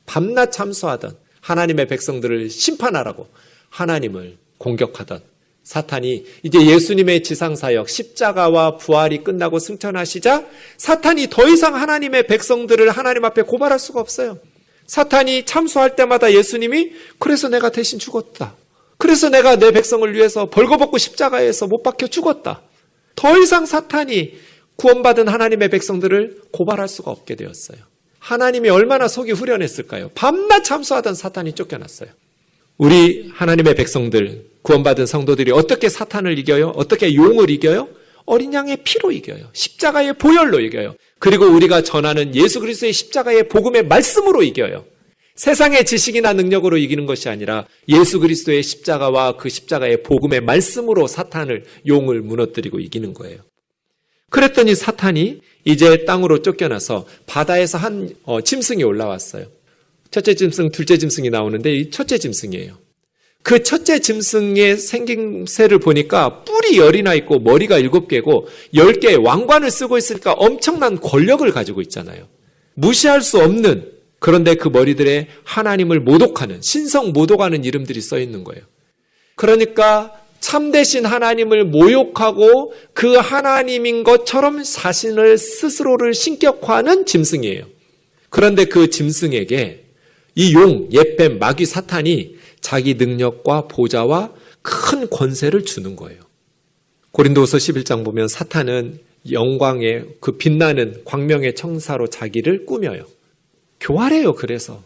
[0.05, 3.27] 밤낮 참수하던 하나님의 백성들을 심판하라고
[3.69, 5.21] 하나님을 공격하던
[5.65, 10.45] 사탄이 이제 예수님의 지상사역 십자가와 부활이 끝나고 승천하시자
[10.77, 14.37] 사탄이 더 이상 하나님의 백성들을 하나님 앞에 고발할 수가 없어요.
[14.85, 18.53] 사탄이 참수할 때마다 예수님이 그래서 내가 대신 죽었다.
[18.97, 22.61] 그래서 내가 내 백성을 위해서 벌거벗고 십자가에서 못 박혀 죽었다.
[23.15, 24.33] 더 이상 사탄이
[24.75, 27.79] 구원받은 하나님의 백성들을 고발할 수가 없게 되었어요.
[28.19, 30.11] 하나님이 얼마나 속이 후련했을까요?
[30.13, 32.09] 밤낮 참수하던 사탄이 쫓겨났어요.
[32.77, 36.73] 우리 하나님의 백성들, 구원받은 성도들이 어떻게 사탄을 이겨요?
[36.75, 37.87] 어떻게 용을 이겨요?
[38.25, 39.49] 어린 양의 피로 이겨요.
[39.53, 40.95] 십자가의 보혈로 이겨요.
[41.19, 44.85] 그리고 우리가 전하는 예수 그리스도의 십자가의 복음의 말씀으로 이겨요.
[45.35, 52.21] 세상의 지식이나 능력으로 이기는 것이 아니라 예수 그리스도의 십자가와 그 십자가의 복음의 말씀으로 사탄을 용을
[52.21, 53.39] 무너뜨리고 이기는 거예요.
[54.29, 59.47] 그랬더니 사탄이 이제 땅으로 쫓겨나서 바다에서 한 어, 짐승이 올라왔어요.
[60.15, 62.77] 첫째 짐승, 둘째 짐승이 나오는데 이 첫째 짐승이에요.
[63.43, 69.97] 그 첫째 짐승의 생김새를 보니까 뿔이 열이나 있고 머리가 일곱 개고 열 개의 왕관을 쓰고
[69.97, 72.29] 있으니까 엄청난 권력을 가지고 있잖아요.
[72.75, 78.63] 무시할 수 없는 그런데 그 머리들에 하나님을 모독하는 신성 모독하는 이름들이 써 있는 거예요.
[79.35, 87.65] 그러니까 참되신 하나님을 모욕하고 그 하나님인 것처럼 자신을 스스로를 신격화하는 짐승이에요.
[88.29, 89.84] 그런데 그 짐승에게
[90.35, 96.21] 이 용, 옛뱀, 마귀, 사탄이 자기 능력과 보좌와 큰 권세를 주는 거예요.
[97.11, 98.99] 고린도서 11장 보면 사탄은
[99.31, 103.05] 영광의 그 빛나는 광명의 청사로 자기를 꾸며요.
[103.79, 104.83] 교활해요, 그래서.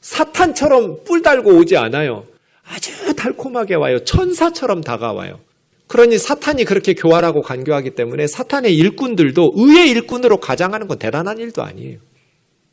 [0.00, 2.24] 사탄처럼 뿔 달고 오지 않아요.
[2.64, 4.02] 아주 달콤하게 와요.
[4.04, 5.40] 천사처럼 다가와요.
[5.88, 11.98] 그러니 사탄이 그렇게 교활하고 간교하기 때문에 사탄의 일꾼들도 의의 일꾼으로 가장하는 건 대단한 일도 아니에요.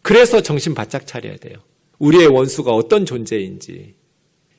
[0.04, 1.58] 그래서 정신 바짝 차려야 돼요.
[2.00, 3.96] 우리의 원수가 어떤 존재인지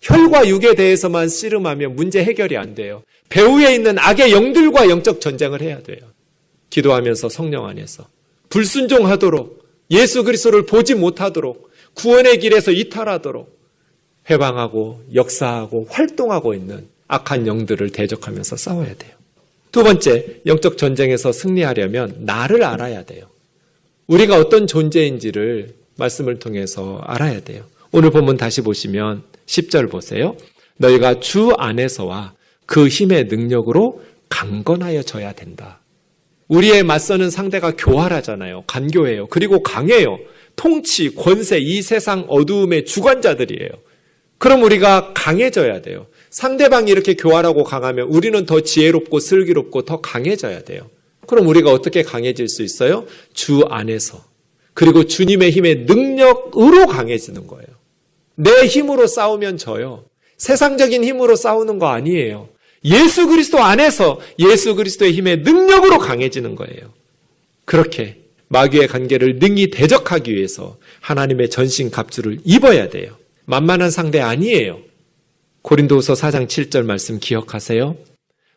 [0.00, 3.02] 혈과 육에 대해서만 씨름하면 문제 해결이 안 돼요.
[3.28, 5.98] 배후에 있는 악의 영들과 영적 전쟁을 해야 돼요.
[6.70, 8.08] 기도하면서 성령 안에서
[8.48, 13.58] 불순종하도록 예수 그리스도를 보지 못하도록 구원의 길에서 이탈하도록
[14.30, 19.12] 해방하고 역사하고 활동하고 있는 악한 영들을 대적하면서 싸워야 돼요.
[19.72, 23.26] 두 번째, 영적 전쟁에서 승리하려면 나를 알아야 돼요.
[24.06, 27.64] 우리가 어떤 존재인지를 말씀을 통해서 알아야 돼요.
[27.92, 30.36] 오늘 본문 다시 보시면 10절 보세요.
[30.76, 32.34] 너희가 주 안에서와
[32.66, 35.80] 그 힘의 능력으로 강건하여져야 된다.
[36.48, 38.64] 우리의 맞서는 상대가 교활하잖아요.
[38.66, 39.26] 간교해요.
[39.26, 40.18] 그리고 강해요.
[40.56, 43.70] 통치, 권세, 이 세상 어두움의 주관자들이에요.
[44.38, 46.06] 그럼 우리가 강해져야 돼요.
[46.30, 50.88] 상대방이 이렇게 교활하고 강하면 우리는 더 지혜롭고 슬기롭고 더 강해져야 돼요.
[51.26, 53.04] 그럼 우리가 어떻게 강해질 수 있어요?
[53.34, 54.27] 주 안에서.
[54.78, 57.66] 그리고 주님의 힘의 능력으로 강해지는 거예요.
[58.36, 60.04] 내 힘으로 싸우면 져요.
[60.36, 62.48] 세상적인 힘으로 싸우는 거 아니에요.
[62.84, 66.92] 예수 그리스도 안에서 예수 그리스도의 힘의 능력으로 강해지는 거예요.
[67.64, 73.16] 그렇게 마귀의 관계를 능히 대적하기 위해서 하나님의 전신 갑주를 입어야 돼요.
[73.46, 74.78] 만만한 상대 아니에요.
[75.62, 77.96] 고린도후서 4장 7절 말씀 기억하세요?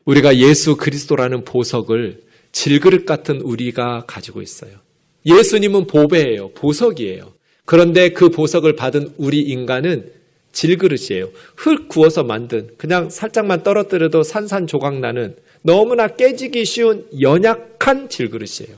[0.06, 4.82] 우리가 예수 그리스도라는 보석을 질그릇 같은 우리가 가지고 있어요.
[5.26, 6.50] 예수님은 보배예요.
[6.54, 7.34] 보석이에요.
[7.66, 10.12] 그런데 그 보석을 받은 우리 인간은
[10.52, 11.30] 질그릇이에요.
[11.56, 18.76] 흙 구워서 만든 그냥 살짝만 떨어뜨려도 산산조각 나는 너무나 깨지기 쉬운 연약한 질그릇이에요.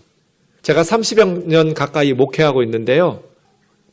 [0.61, 3.23] 제가 30여 년 가까이 목회하고 있는데요.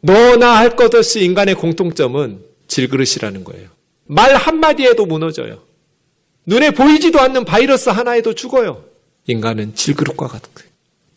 [0.03, 3.69] 너나 할 것 없이 인간의 공통점은 질그릇이라는 거예요.
[4.07, 5.63] 말 한마디에도 무너져요.
[6.47, 8.85] 눈에 보이지도 않는 바이러스 하나에도 죽어요.
[9.27, 10.70] 인간은 질그릇과 같은.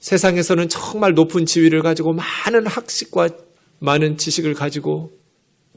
[0.04, 3.30] 세상에서는 정말 높은 지위를 가지고 많은 학식과
[3.80, 5.18] 많은 지식을 가지고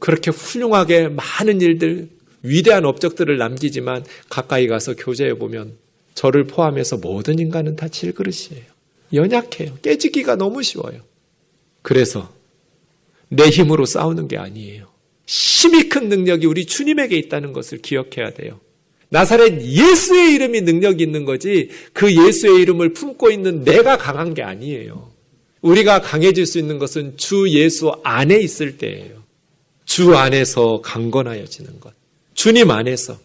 [0.00, 2.08] 그렇게 훌륭하게 많은 일들,
[2.42, 5.76] 위대한 업적들을 남기지만 가까이 가서 교제해 보면
[6.14, 8.64] 저를 포함해서 모든 인간은 다 질그릇이에요.
[9.12, 9.78] 연약해요.
[9.82, 11.02] 깨지기가 너무 쉬워요.
[11.82, 12.34] 그래서
[13.28, 14.88] 내 힘으로 싸우는 게 아니에요.
[15.28, 18.58] 힘이 큰 능력이 우리 주님에게 있다는 것을 기억해야 돼요.
[19.08, 25.10] 나사렛 예수의 이름이 능력이 있는 거지 그 예수의 이름을 품고 있는 내가 강한 게 아니에요.
[25.62, 29.22] 우리가 강해질 수 있는 것은 주 예수 안에 있을 때예요.
[29.84, 31.92] 주 안에서 강건하여지는 것.
[32.34, 33.18] 주님 안에서.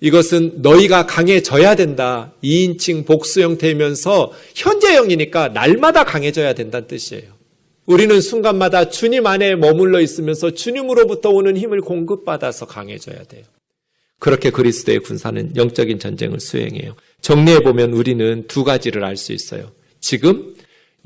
[0.00, 2.32] 이것은 너희가 강해져야 된다.
[2.42, 7.36] 2인칭 복수 형태이면서 현재형이니까 날마다 강해져야 된다는 뜻이에요.
[7.86, 13.44] 우리는 순간마다 주님 안에 머물러 있으면서 주님으로부터 오는 힘을 공급받아서 강해져야 돼요.
[14.18, 16.96] 그렇게 그리스도의 군사는 영적인 전쟁을 수행해요.
[17.20, 19.72] 정리해 보면 우리는 두 가지를 알 수 있어요.
[20.00, 20.54] 지금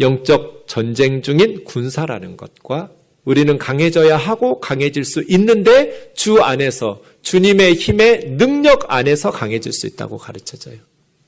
[0.01, 2.91] 영적 전쟁 중인 군사라는 것과
[3.25, 10.19] 우리는 강해져야 하고 강해질 수 있는데 주 안에서 주님의 힘의 능력 안에서 강해질 수 있다고
[10.19, 10.79] 가르쳐져요.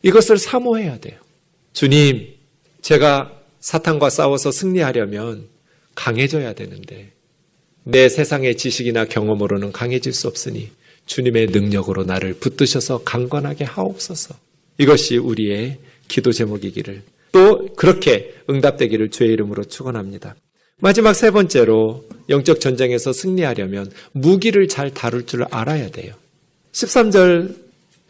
[0.02, 1.18] 이것을 사모해야 돼요.
[1.72, 2.34] 주님,
[2.82, 5.48] 제가 사탄과 싸워서 승리하려면
[5.94, 7.12] 강해져야 되는데
[7.84, 10.70] 내 세상의 지식이나 경험으로는 강해질 수 없으니
[11.06, 14.34] 주님의 능력으로 나를 붙드셔서 강건하게 하옵소서.
[14.78, 15.78] 이것이 우리의
[16.08, 17.02] 기도 제목이기를
[17.32, 20.34] 또 그렇게 응답되기를 주의 이름으로 축원합니다.
[20.80, 26.14] 마지막 세 번째로 영적 전쟁에서 승리하려면 무기를 잘 다룰 줄 알아야 돼요.
[26.72, 27.54] 13절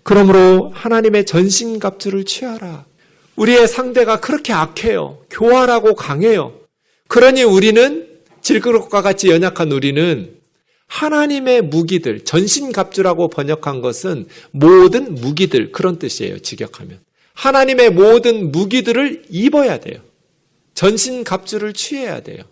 [0.03, 2.85] 그러므로 하나님의 전신 갑주를 취하라.
[3.37, 5.19] 우리의 상대가 그렇게 악해요.
[5.31, 6.61] 교활하고 강해요.
[7.09, 8.09] 그러니 우리는
[8.43, 10.35] 질그릇과 같이 연약한 우리는
[10.87, 16.39] 하나님의 무기들, 전신갑주라고 번역한 것은 모든 무기들 그런 뜻이에요.
[16.39, 17.01] 직역하면.
[17.35, 20.01] 하나님의 모든 무기들을 입어야 돼요.
[20.75, 22.45] 전신갑주를 취해야 돼요.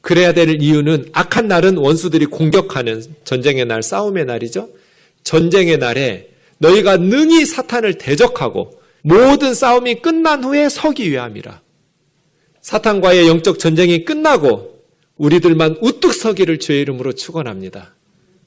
[0.00, 4.70] 그래야 될 이유는 악한 날은 원수들이 공격하는 전쟁의 날, 싸움의 날이죠.
[5.24, 6.28] 전쟁의 날에
[6.58, 11.60] 너희가 능히 사탄을 대적하고 모든 싸움이 끝난 후에 서기 위함이라.
[12.60, 14.69] 사탄과의 영적 전쟁이 끝나고
[15.20, 17.94] 우리들만 우뚝 서기를 주의 이름으로 축원합니다.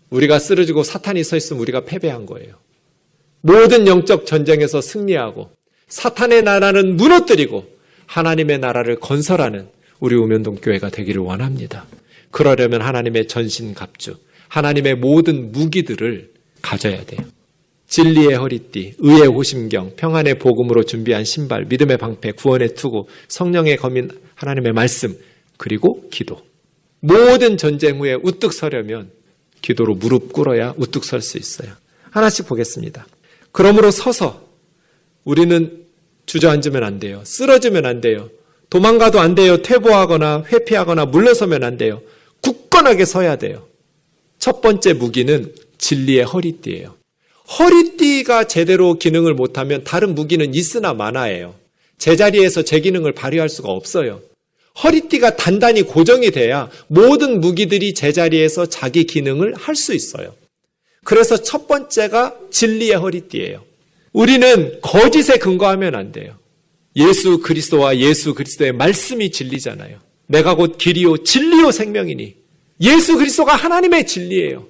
[0.09, 2.55] 우리가 쓰러지고 사탄이 서 있으면 우리가 패배한 거예요.
[3.41, 5.51] 모든 영적 전쟁에서 승리하고
[5.87, 7.67] 사탄의 나라는 무너뜨리고
[8.07, 9.67] 하나님의 나라를 건설하는
[9.99, 11.85] 우리 우면동 교회가 되기를 원합니다.
[12.31, 14.15] 그러려면 하나님의 전신 갑주,
[14.47, 16.31] 하나님의 모든 무기들을
[16.63, 17.21] 가져야 돼요.
[17.87, 24.73] 진리의 허리띠, 의의 호심경, 평안의 복음으로 준비한 신발, 믿음의 방패, 구원의 투구, 성령의 검인 하나님의
[24.73, 25.15] 말씀,
[25.57, 26.41] 그리고 기도.
[27.05, 29.11] 모든 전쟁 후에 우뚝 서려면
[29.61, 31.73] 기도로 무릎 꿇어야 우뚝 설 수 있어요.
[32.11, 33.05] 하나씩 보겠습니다.
[33.51, 34.47] 그러므로 서서
[35.25, 35.83] 우리는
[36.25, 37.21] 주저앉으면 안 돼요.
[37.25, 38.29] 쓰러지면 안 돼요.
[38.69, 39.61] 도망가도 안 돼요.
[39.61, 42.01] 퇴보하거나 회피하거나 물러서면 안 돼요.
[42.41, 43.67] 굳건하게 서야 돼요.
[44.39, 46.95] 첫 번째 무기는 진리의 허리띠예요.
[47.59, 51.55] 허리띠가 제대로 기능을 못하면 다른 무기는 있으나 마나예요.
[51.97, 54.21] 제자리에서 제 기능을 발휘할 수가 없어요.
[54.81, 60.33] 허리띠가 단단히 고정이 돼야 모든 무기들이 제자리에서 자기 기능을 할 수 있어요.
[61.03, 63.63] 그래서 첫 번째가 진리의 허리띠예요.
[64.13, 66.37] 우리는 거짓에 근거하면 안 돼요.
[66.95, 69.99] 예수 그리스도와 예수 그리스도의 말씀이 진리잖아요.
[70.27, 72.35] 내가 곧 길이요 진리요 생명이니
[72.81, 74.67] 예수 그리스도가 하나님의 진리예요.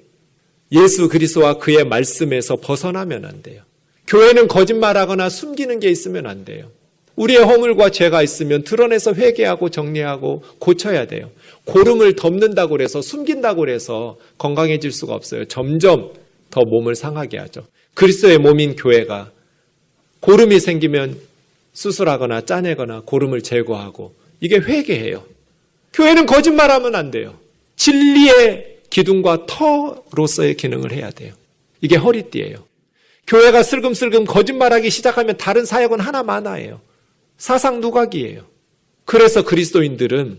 [0.72, 3.62] 예수 그리스도와 그의 말씀에서 벗어나면 안 돼요.
[4.08, 6.72] 교회는 거짓말하거나 숨기는 게 있으면 안 돼요.
[7.16, 11.30] 우리의 허물과 죄가 있으면 드러내서 회개하고 정리하고 고쳐야 돼요.
[11.66, 15.46] 고름을 덮는다고 해서 숨긴다고 해서 건강해질 수가 없어요.
[15.46, 16.12] 점점
[16.50, 17.66] 더 몸을 상하게 하죠.
[17.94, 19.32] 그리스도의 몸인 교회가
[20.20, 21.20] 고름이 생기면
[21.74, 25.24] 수술하거나 짜내거나 고름을 제거하고 이게 회개해요.
[25.94, 27.36] 교회는 거짓말하면 안 돼요.
[27.76, 31.34] 진리의 기둥과 터로서의 기능을 해야 돼요.
[31.82, 32.58] 이게 허리띠예요.
[33.28, 36.82] 교회가 슬금슬금 거짓말하기 시작하면 다른 사역은 하나 많아요.
[37.44, 38.46] 사상 누각이에요.
[39.04, 40.38] 그래서 그리스도인들은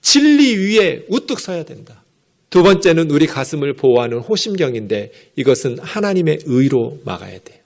[0.00, 2.02] 진리 위에 우뚝 서야 된다.
[2.50, 7.60] 두 번째는 우리 가슴을 보호하는 호심경인데 이것은 하나님의 의로 막아야 돼요.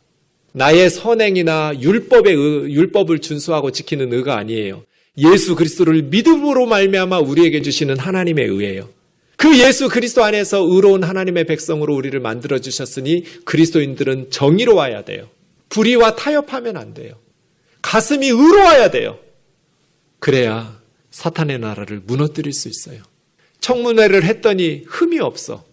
[0.52, 4.84] 나의 선행이나 율법의 의, 율법을 준수하고 지키는 의가 아니에요.
[5.16, 8.90] 예수 그리스도를 믿음으로 말미암아 우리에게 주시는 하나님의 의예요.
[9.38, 15.30] 그 예수 그리스도 안에서 의로운 하나님의 백성으로 우리를 만들어 주셨으니 그리스도인들은 정의로워야 돼요.
[15.70, 17.14] 불의와 타협하면 안 돼요.
[17.82, 19.18] 가슴이 의로워야 돼요.
[20.18, 20.78] 그래야
[21.10, 23.02] 사탄의 나라를 무너뜨릴 수 있어요.
[23.60, 25.64] 청문회를 했더니 흠이 없어.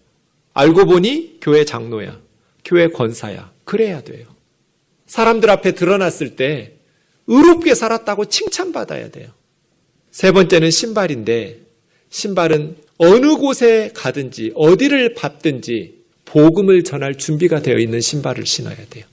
[0.53, 2.19] 알고 보니 교회 장로야.
[2.63, 3.51] 교회 권사야.
[3.63, 4.25] 그래야 돼요.
[5.07, 6.73] 사람들 앞에 드러났을 때
[7.27, 9.29] 의롭게 살았다고 칭찬받아야 돼요.
[10.11, 11.61] 세 번째는 신발인데
[12.09, 19.05] 신발은 어느 곳에 가든지 어디를 밟든지 복음을 전할 준비가 되어 있는 신발을 신어야 돼요.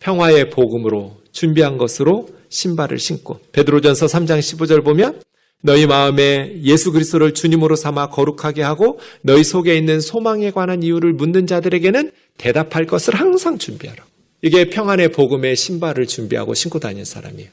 [0.00, 5.20] 평화의 복음으로 준비한 것으로 신발을 신고 베드로전서 3장 15절 보면
[5.60, 11.46] 너희 마음에 예수 그리스도를 주님으로 삼아 거룩하게 하고 너희 속에 있는 소망에 관한 이유를 묻는
[11.46, 14.04] 자들에게는 대답할 것을 항상 준비하라.
[14.40, 17.50] 이게 평안의 복음의 신발을 준비하고 신고 다니는 사람이에요.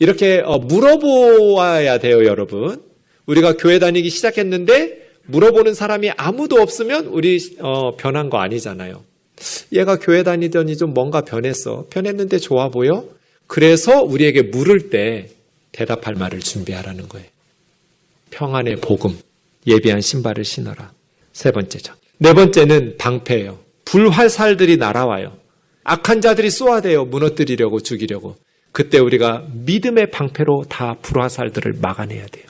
[0.00, 2.82] 이렇게 어, 물어보아야 돼요, 여러분.
[3.26, 9.04] 우리가 교회 다니기 시작했는데 물어보는 사람이 아무도 없으면 우리 어, 변한 거 아니잖아요.
[9.72, 11.86] 얘가 교회 다니더니 좀 뭔가 변했어.
[11.90, 13.04] 변했는데 좋아 보여?
[13.54, 15.28] 그래서 우리에게 물을 때
[15.70, 17.28] 대답할 말을 준비하라는 거예요.
[18.30, 19.16] 평안의 복음,
[19.64, 20.90] 예비한 신발을 신어라.
[21.32, 21.94] 세 번째죠.
[22.18, 23.60] 네 번째는 방패예요.
[23.84, 25.38] 불화살들이 날아와요.
[25.84, 27.04] 악한 자들이 쏘아대요.
[27.04, 28.34] 무너뜨리려고 죽이려고.
[28.72, 32.46] 그때 우리가 믿음의 방패로 다 불화살들을 막아내야 돼요.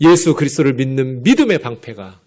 [0.00, 2.20] 예수 그리스도를 믿는 믿음의 방패가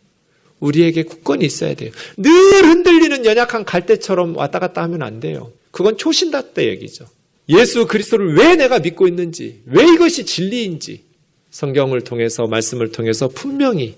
[0.59, 1.91] 우리에게 굳건히 있어야 돼요.
[2.17, 2.33] 늘
[2.65, 5.53] 흔들리는 연약한 갈대처럼 왔다 갔다 하면 안 돼요.
[5.71, 7.05] 그건 초신다 때 얘기죠.
[7.49, 11.03] 예수 그리스도를 왜 내가 믿고 있는지, 왜 이것이 진리인지
[11.49, 13.95] 성경을 통해서 말씀을 통해서 분명히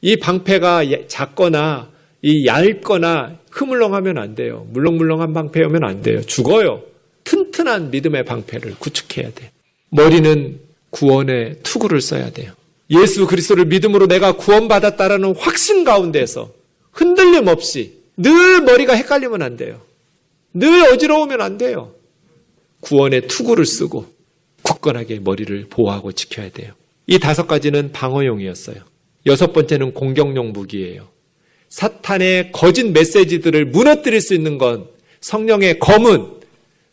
[0.00, 1.90] 이 방패가 작거나
[2.22, 4.66] 이 얇거나 흐물렁하면 안 돼요.
[4.70, 6.22] 물렁물렁한 방패오면 안 돼요.
[6.22, 6.82] 죽어요.
[7.24, 9.50] 튼튼한 믿음의 방패를 구축해야 돼.
[9.90, 10.60] 머리는
[10.90, 12.52] 구원의 투구를 써야 돼요.
[12.90, 16.52] 예수 그리스도를 믿음으로 내가 구원받았다라는 확신 가운데서
[16.92, 19.80] 흔들림 없이 늘 머리가 헷갈리면 안 돼요.
[20.54, 21.92] 늘 어지러우면 안 돼요.
[22.80, 24.06] 구원의 투구를 쓰고
[24.62, 26.72] 굳건하게 머리를 보호하고 지켜야 돼요.
[27.06, 28.76] 이 다섯 가지는 방어용이었어요.
[29.26, 31.08] 여섯 번째는 공격용 무기예요.
[31.68, 34.88] 사탄의 거짓 메시지들을 무너뜨릴 수 있는 건
[35.20, 36.38] 성령의 검은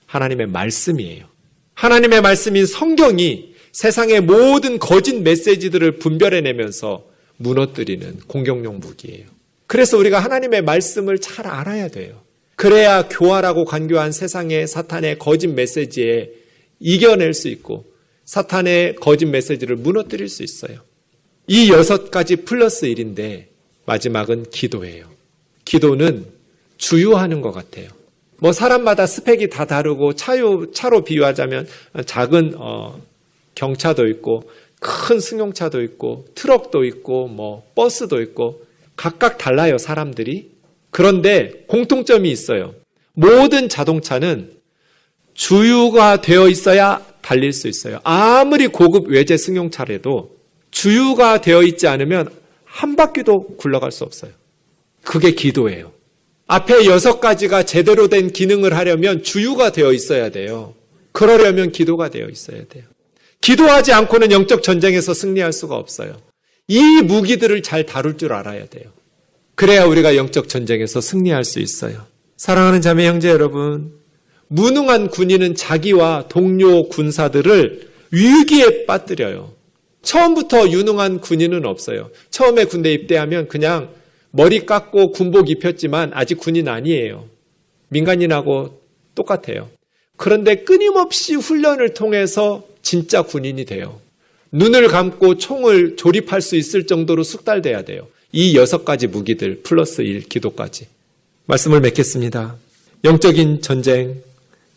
[0.06, 1.26] 하나님의 말씀이에요.
[1.74, 7.06] 하나님의 말씀인 성경이 세상의 모든 거짓 메시지들을 분별해내면서
[7.38, 9.26] 무너뜨리는 공격용 무기예요.
[9.68, 12.22] 그래서 우리가 하나님의 말씀을 잘 알아야 돼요.
[12.56, 16.32] 그래야 교활하고 간교한 세상의 사탄의 거짓 메시지에
[16.80, 17.86] 이겨낼 수 있고
[18.26, 20.80] 사탄의 거짓 메시지를 무너뜨릴 수 있어요.
[21.48, 23.46] 이 여섯 가지 플러스 1인데
[23.86, 25.06] 마지막은 기도예요.
[25.64, 26.26] 기도는
[26.78, 27.90] 주유하는 것 같아요.
[28.38, 31.68] 뭐 사람마다 스펙이 다 다르고 차요, 차로 비유하자면
[32.06, 33.00] 작은 어,
[33.54, 34.50] 경차도 있고
[34.80, 40.55] 큰 승용차도 있고 트럭도 있고 뭐 버스도 있고 각각 달라요 사람들이.
[40.96, 42.74] 그런데 공통점이 있어요.
[43.12, 44.52] 모든 자동차는
[45.34, 48.00] 주유가 되어 있어야 달릴 수 있어요.
[48.06, 50.38] 아무리 고급 외제 승용차라도
[50.72, 52.30] 주유가 되어 있지 않으면
[52.64, 54.32] 한 바퀴도 굴러갈 수 없어요.
[55.04, 55.92] 그게 기도예요.
[56.48, 60.76] 앞에 여섯 가지가 제대로 된 기능을 하려면 주유가 되어 있어야 돼요.
[61.12, 62.86] 그러려면 기도가 되어 있어야 돼요.
[63.42, 66.22] 기도하지 않고는 영적 전쟁에서 승리할 수가 없어요.
[66.70, 68.95] 이 무기들을 잘 다룰 줄 알아야 돼요.
[69.56, 72.06] 그래야 우리가 영적 전쟁에서 승리할 수 있어요.
[72.38, 73.94] 사랑하는 자매 형제 여러분,
[74.48, 79.54] 무능한 군인은 자기와 동료 군사들을 위기에 빠뜨려요.
[80.02, 82.12] 처음부터 유능한 군인은 없어요.
[82.30, 83.90] 처음에 군대 입대하면 그냥
[84.32, 87.26] 머리 깎고 군복 입혔지만 아직 군인 아니에요.
[87.88, 88.82] 민간인하고
[89.16, 89.70] 똑같아요.
[90.18, 94.00] 그런데 끊임없이 훈련을 통해서 진짜 군인이 돼요.
[94.52, 98.08] 눈을 감고 총을 조립할 수 있을 정도로 숙달돼야 돼요.
[98.36, 100.88] 이 여섯 가지 무기들 플러스 1 기도까지.
[101.46, 102.58] 말씀을 맺겠습니다.
[103.06, 104.22] 영적인 전쟁,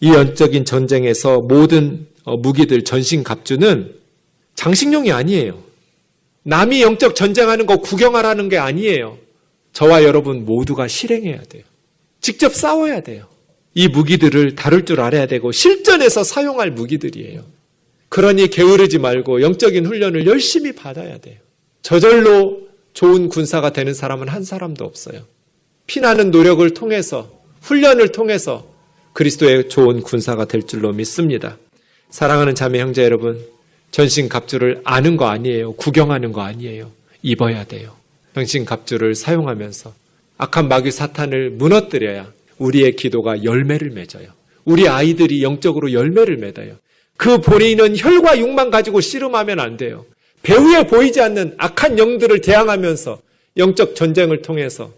[0.00, 3.96] 이 영적인 전쟁에서 모든 어, 무기들 전신 갑주는
[4.54, 5.60] 장식용이 아니에요.
[6.44, 9.18] 남이 영적 전쟁하는 거 구경하라는 게 아니에요.
[9.72, 11.64] 저와 여러분 모두가 실행해야 돼요.
[12.20, 13.26] 직접 싸워야 돼요.
[13.74, 17.44] 이 무기들을 다룰 줄 알아야 되고 실전에서 사용할 무기들이에요.
[18.08, 21.38] 그러니 게으르지 말고 영적인 훈련을 열심히 받아야 돼요.
[21.82, 22.67] 저절로
[22.98, 25.20] 좋은 군사가 되는 사람은 한 사람도 없어요.
[25.86, 27.30] 피나는 노력을 통해서
[27.60, 28.66] 훈련을 통해서
[29.12, 31.58] 그리스도의 좋은 군사가 될 줄로 믿습니다.
[32.10, 33.40] 사랑하는 자매 형제 여러분,
[33.92, 35.74] 전신 갑주를 아는 거 아니에요.
[35.74, 36.90] 구경하는 거 아니에요.
[37.22, 37.94] 입어야 돼요.
[38.34, 39.94] 전신 갑주를 사용하면서
[40.38, 44.26] 악한 마귀 사탄을 무너뜨려야 우리의 기도가 열매를 맺어요.
[44.64, 46.74] 우리 아이들이 영적으로 열매를 맺어요.
[47.16, 50.04] 그 본인은 혈과 육만 가지고 씨름하면 안 돼요.
[50.42, 53.20] 배후에 보이지 않는 악한 영들을 대항하면서
[53.56, 54.92] 영적 전쟁을 통해서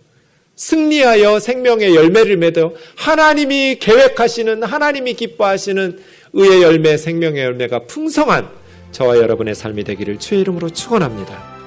[0.56, 5.98] 승리하여 생명의 열매를 맺어 하나님이 계획하시는 하나님이 기뻐하시는
[6.34, 8.48] 의의 열매, 생명의 열매가 풍성한
[8.92, 11.59] 저와 여러분의 삶이 되기를 주의 이름으로 축원합니다.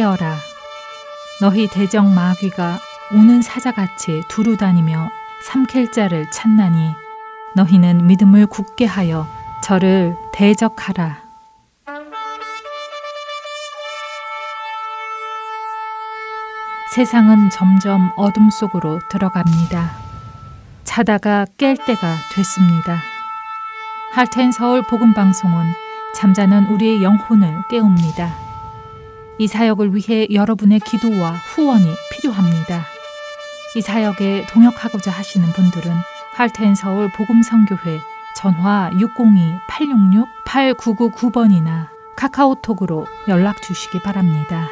[0.00, 0.36] 깨어라
[1.42, 2.78] 너희 대적 마귀가
[3.12, 5.10] 우는 사자같이 두루 다니며
[5.44, 6.94] 삼킬 자를 찾나니
[7.54, 9.26] 너희는 믿음을 굳게 하여
[9.62, 11.18] 저를 대적하라.
[16.94, 19.90] 세상은 점점 어둠 속으로 들어갑니다.
[20.84, 23.02] 자다가 깰 때가 됐습니다.
[24.14, 25.66] 할텐 서울 복음 방송은
[26.14, 28.49] 잠자는 우리의 영혼을 깨웁니다.
[29.40, 32.84] 이 사역을 위해 여러분의 기도와 후원이 필요합니다.
[33.74, 35.90] 이 사역에 동역하고자 하시는 분들은
[36.34, 38.00] 할텐 서울 복음 선교회
[38.36, 44.68] 전화 602-866-8999번이나 카카오톡으로 연락 주시기 바랍니다.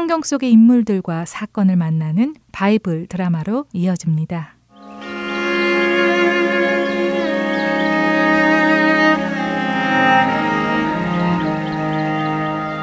[0.00, 4.54] 성경 속의 인물들과 사건을 만나는 바이블 드라마로 이어집니다.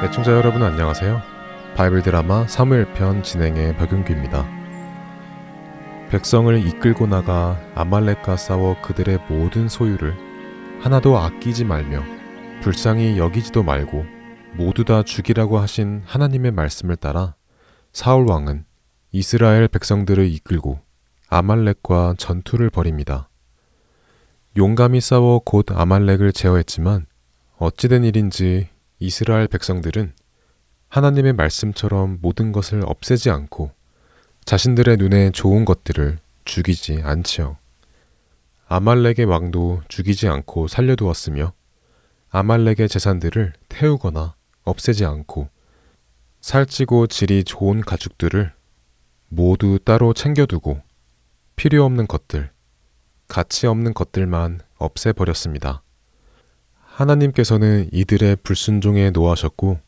[0.04, 1.20] 애청자 여러분 안녕하세요.
[1.74, 4.46] 바이블 드라마 사무엘편 진행의 박윤규입니다.
[6.10, 10.14] 백성을 이끌고 나가 아말렉과 싸워 그들의 모든 소유를
[10.82, 12.00] 하나도 아끼지 말며
[12.60, 14.17] 불쌍히 여기지도 말고
[14.56, 17.34] 모두 다 죽이라고 하신 하나님의 말씀을 따라
[17.92, 18.64] 사울 왕은
[19.12, 20.80] 이스라엘 백성들을 이끌고
[21.28, 23.28] 아말렉과 전투를 벌입니다.
[24.56, 27.06] 용감히 싸워 곧 아말렉을 제어했지만
[27.58, 28.68] 어찌된 일인지
[28.98, 30.12] 이스라엘 백성들은
[30.88, 33.70] 하나님의 말씀처럼 모든 것을 없애지 않고
[34.44, 37.58] 자신들의 눈에 좋은 것들을 죽이지 않지요.
[38.66, 41.52] 아말렉의 왕도 죽이지 않고 살려두었으며
[42.30, 44.34] 아말렉의 재산들을 태우거나
[44.68, 45.48] 없애지 않고
[46.40, 48.52] 살찌고 질이 좋은 가축들을
[49.28, 50.80] 모두 따로 챙겨두고
[51.56, 52.50] 필요 없는 것들,
[53.26, 55.82] 가치 없는 것들만 없애버렸습니다.
[56.74, 59.80] 하나님께서는 이들의 불순종에 노하셨고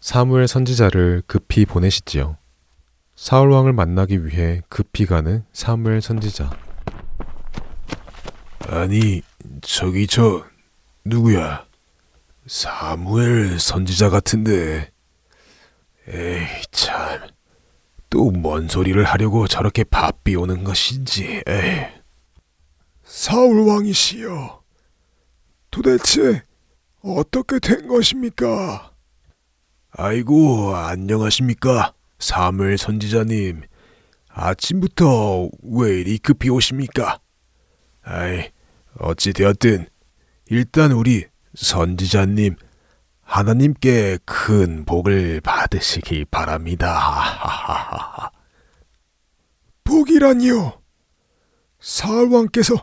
[0.00, 2.36] 사무엘 선지자를 급히 보내시지요.
[3.14, 6.50] 사울 왕을 만나기 위해 급히 가는 사무엘 선지자.
[8.68, 9.22] 아니,
[9.60, 10.44] 저기 저
[11.04, 11.66] 누구야?
[12.46, 14.90] 사무엘 선지자 같은데.
[16.08, 17.28] 에이, 참.
[18.10, 21.42] 또 뭔 소리를 하려고 저렇게 바삐 오는 것인지.
[21.46, 21.86] 에이.
[23.04, 24.62] 사울 왕이시여.
[25.70, 26.42] 도대체
[27.02, 28.92] 어떻게 된 것입니까?
[29.92, 31.94] 아이고, 안녕하십니까?
[32.18, 33.62] 사무엘 선지자님.
[34.28, 37.20] 아침부터 왜 이리 급히 오십니까?
[38.02, 38.50] 아이,
[38.98, 39.86] 어찌 되었든
[40.46, 42.56] 일단 우리 선지자님
[43.22, 48.30] 하나님께 큰 복을 받으시기 바랍니다.
[49.84, 50.80] 복이라니요?
[51.80, 52.74] 사울 왕께서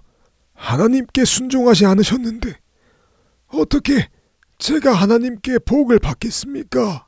[0.54, 2.60] 하나님께 순종하지 않으셨는데
[3.48, 4.10] 어떻게
[4.58, 7.08] 제가 하나님께 복을 받겠습니까?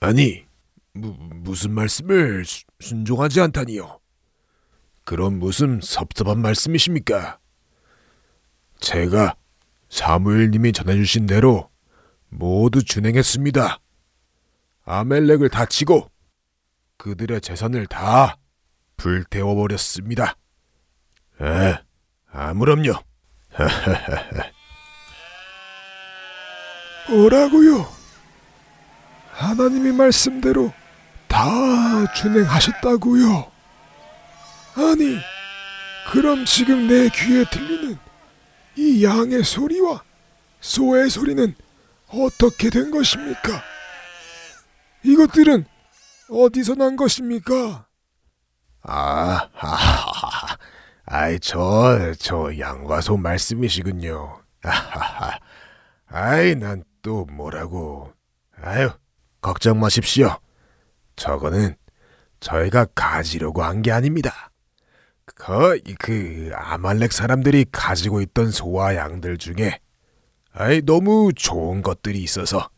[0.00, 0.44] 아니,
[0.92, 3.98] 무, 무슨 말씀을 수- 순종하지 않다니요?
[5.04, 7.38] 그럼 무슨 섭섭한 말씀이십니까?
[8.78, 9.36] 제가
[9.92, 11.70] 사무엘님이 전해주신 대로
[12.30, 13.78] 모두 준행했습니다.
[14.86, 16.10] 아멜렉을 다치고
[16.96, 18.38] 그들의 재산을 다
[18.96, 20.34] 불태워버렸습니다.
[21.42, 21.78] 에,
[22.32, 22.94] 아무럼요.
[27.10, 27.86] 뭐라고요?
[29.32, 30.72] 하나님의 말씀대로
[31.28, 33.52] 다 준행하셨다고요?
[34.74, 35.18] 아니,
[36.10, 37.98] 그럼 지금 내 귀에 들리는
[38.76, 40.02] 이 양의 소리와
[40.60, 41.54] 소의 소리는
[42.08, 43.62] 어떻게 된 것입니까?
[45.02, 45.64] 이것들은
[46.30, 47.86] 어디서 난 것입니까?
[48.82, 50.56] 아, 아,
[51.06, 54.40] 아이, 저, 저 양과 소 말씀이시군요.
[54.62, 55.38] 아하하.
[56.06, 58.12] 아이, 난 또 뭐라고.
[58.62, 58.88] 아유,
[59.40, 60.38] 걱정 마십시오.
[61.16, 61.74] 저거는
[62.38, 64.51] 저희가 가지려고 한 게 아닙니다.
[65.34, 69.80] 그, 그, 아말렉 사람들이 가지고 있던 소와 양들 중에,
[70.52, 72.68] 아이, 너무 좋은 것들이 있어서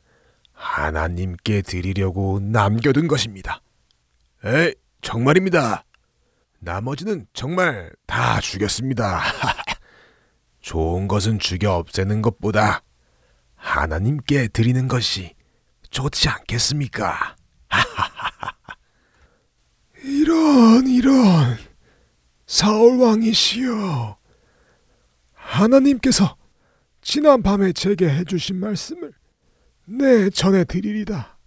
[0.53, 3.61] 하나님께 드리려고 남겨둔 것입니다.
[4.45, 5.85] 에이, 정말입니다.
[6.61, 9.21] 나머지는 정말 다 죽였습니다.
[10.61, 12.83] 좋은 것은 죽여 없애는 것보다
[13.55, 15.35] 하나님께 드리는 것이
[15.91, 17.37] 좋지 않겠습니까?
[20.03, 21.57] 이런 이런
[22.47, 24.18] 사울 왕이시여
[25.32, 26.36] 하나님께서
[27.01, 29.12] 지난 밤에 제게 해주신 말씀을
[29.86, 31.38] 내 전해 드리리다.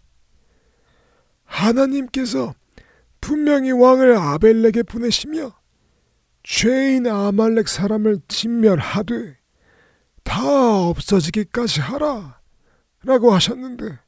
[1.46, 2.54] 하나님께서
[3.22, 5.58] 분명히 왕을 아벨렉에 보내시며
[6.44, 9.38] 죄인 아말렉 사람을 진멸하되
[10.24, 12.40] 다 없어지기까지 하라
[13.04, 14.00] 라고 하셨는데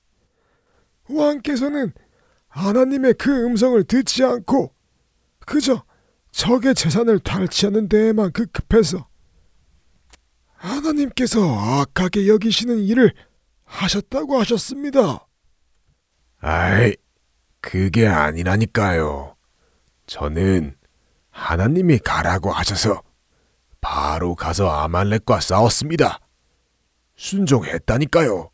[1.09, 1.91] 왕께서는
[2.47, 4.73] 하나님의 그 음성을 듣지 않고
[5.45, 5.83] 그저
[6.32, 9.07] 적의 재산을 탈취하는 데에만 그 급해서
[10.53, 13.13] 하나님께서 악하게 여기시는 일을
[13.63, 15.27] 하셨다고 하셨습니다.
[16.39, 16.95] 아이,
[17.61, 19.36] 그게 아니라니까요.
[20.05, 20.75] 저는
[21.30, 23.01] 하나님이 가라고 하셔서
[23.82, 26.19] 바로 가서 아말렉과 싸웠습니다.
[27.15, 28.49] 순종했다니까요.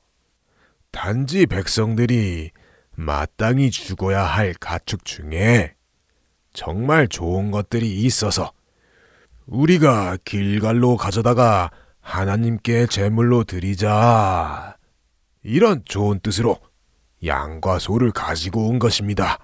[0.91, 2.51] 단지 백성들이
[2.95, 5.74] 마땅히 죽어야 할 가축 중에
[6.55, 8.51] 정말 좋은 것들이 있어서
[9.45, 14.77] 우리가 길갈로 가져다가 하나님께 제물로 드리자.
[15.43, 16.57] 이런 좋은 뜻으로
[17.23, 19.37] 양과 소를 가지고 온 것입니다.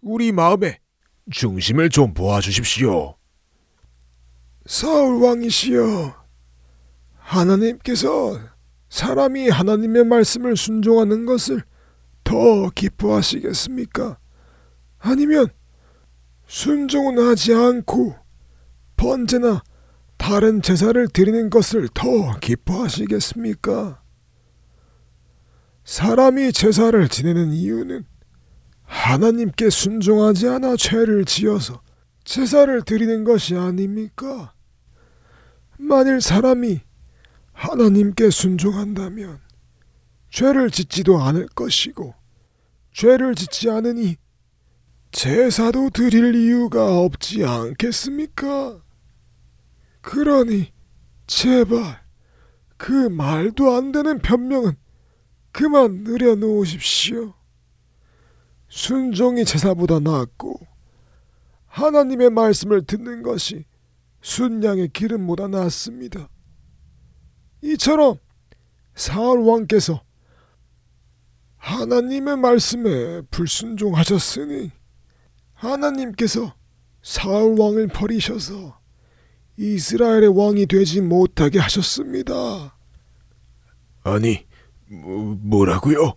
[0.00, 0.78] 우리 마음에
[1.30, 3.16] 중심을 좀 보아주십시오.
[4.66, 6.14] 사울 왕이시여
[7.18, 8.38] 하나님께서
[8.88, 11.62] 사람이 하나님의 말씀을 순종하는 것을
[12.22, 14.18] 더 기뻐하시겠습니까?
[14.98, 15.48] 아니면
[16.46, 18.16] 순종은 하지 않고
[18.96, 19.62] 번제나
[20.16, 24.02] 다른 제사를 드리는 것을 더 기뻐하시겠습니까?
[25.84, 28.06] 사람이 제사를 지내는 이유는
[28.84, 31.82] 하나님께 순종하지 않아 죄를 지어서
[32.24, 34.54] 제사를 드리는 것이 아닙니까?
[35.76, 36.80] 만일 사람이
[37.52, 39.40] 하나님께 순종한다면
[40.30, 42.14] 죄를 짓지도 않을 것이고
[42.92, 44.16] 죄를 짓지 않으니
[45.14, 48.82] 제사도 드릴 이유가 없지 않겠습니까?
[50.00, 50.72] 그러니
[51.28, 52.02] 제발
[52.76, 54.72] 그 말도 안 되는 변명은
[55.52, 57.32] 그만 느려놓으십시오.
[58.68, 60.58] 순종이 제사보다 낫고
[61.66, 63.66] 하나님의 말씀을 듣는 것이
[64.20, 66.28] 순양의 기름보다 낫습니다.
[67.62, 68.18] 이처럼
[68.96, 70.02] 사울 왕께서
[71.58, 74.72] 하나님의 말씀에 불순종하셨으니
[75.54, 76.54] 하나님께서
[77.02, 78.78] 사울 왕을 버리셔서
[79.56, 82.76] 이스라엘의 왕이 되지 못하게 하셨습니다.
[84.02, 84.46] 아니,
[84.88, 86.14] 뭐, 뭐라고요?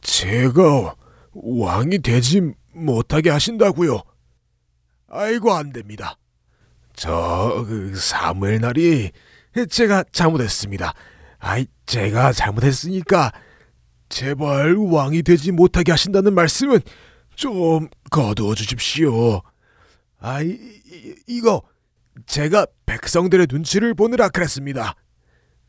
[0.00, 0.94] 제가
[1.32, 4.00] 왕이 되지 못하게 하신다고요?
[5.08, 6.16] 아이고 안 됩니다.
[6.94, 9.10] 저 그 사무엘 날이
[9.70, 10.94] 제가 잘못했습니다.
[11.38, 13.32] 아이 제가 잘못했으니까
[14.08, 16.80] 제발 왕이 되지 못하게 하신다는 말씀은
[17.34, 19.40] 좀 거두어 주십시오.
[20.20, 21.62] 아 이 이- 이거
[22.26, 24.94] 제가 백성들의 눈치를 보느라 그랬습니다.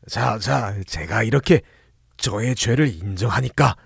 [0.08, 1.62] 자, 자, 제가 이렇게
[2.18, 3.76] 저의 죄를 인정하니까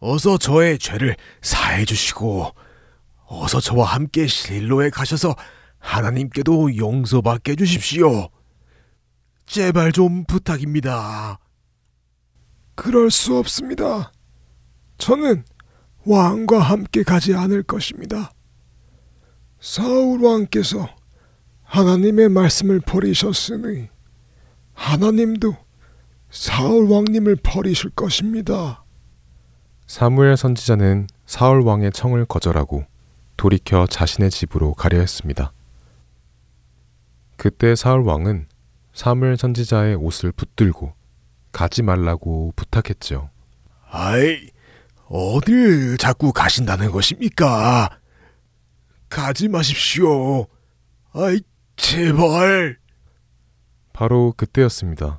[0.00, 2.52] 어서 저의 죄를 사해 주시고
[3.26, 5.36] 어서 저와 함께 실로에 가셔서
[5.78, 8.28] 하나님께도 용서받게 해 주십시오.
[9.46, 11.38] 제발 좀 부탁입니다.
[12.74, 14.12] 그럴 수 없습니다.
[14.98, 15.44] 저는
[16.08, 18.32] 왕과 함께 가지 않을 것입니다.
[19.60, 20.88] 사울 왕께서
[21.64, 23.88] 하나님의 말씀을 버리셨으니
[24.72, 25.54] 하나님도
[26.30, 28.84] 사울 왕님을 버리실 것입니다.
[29.86, 32.84] 사무엘 선지자는 사울 왕의 청을 거절하고
[33.36, 35.52] 돌이켜 자신의 집으로 가려 했습니다.
[37.36, 38.46] 그때 사울 왕은
[38.94, 40.94] 사무엘 선지자의 옷을 붙들고
[41.52, 43.28] 가지 말라고 부탁했죠.
[43.90, 44.50] 아이,
[45.08, 47.98] 어딜 자꾸 가신다는 것입니까?
[49.08, 50.46] 가지 마십시오.
[51.12, 51.40] 아이,
[51.76, 52.78] 제발.
[53.92, 55.18] 바로 그때였습니다.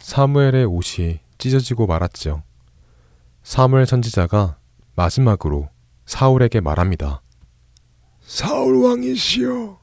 [0.00, 2.42] 사무엘의 옷이 찢어지고 말았죠.
[3.42, 4.56] 사무엘 선지자가
[4.96, 5.68] 마지막으로
[6.06, 7.22] 사울에게 말합니다.
[8.22, 9.78] 사울 왕이시여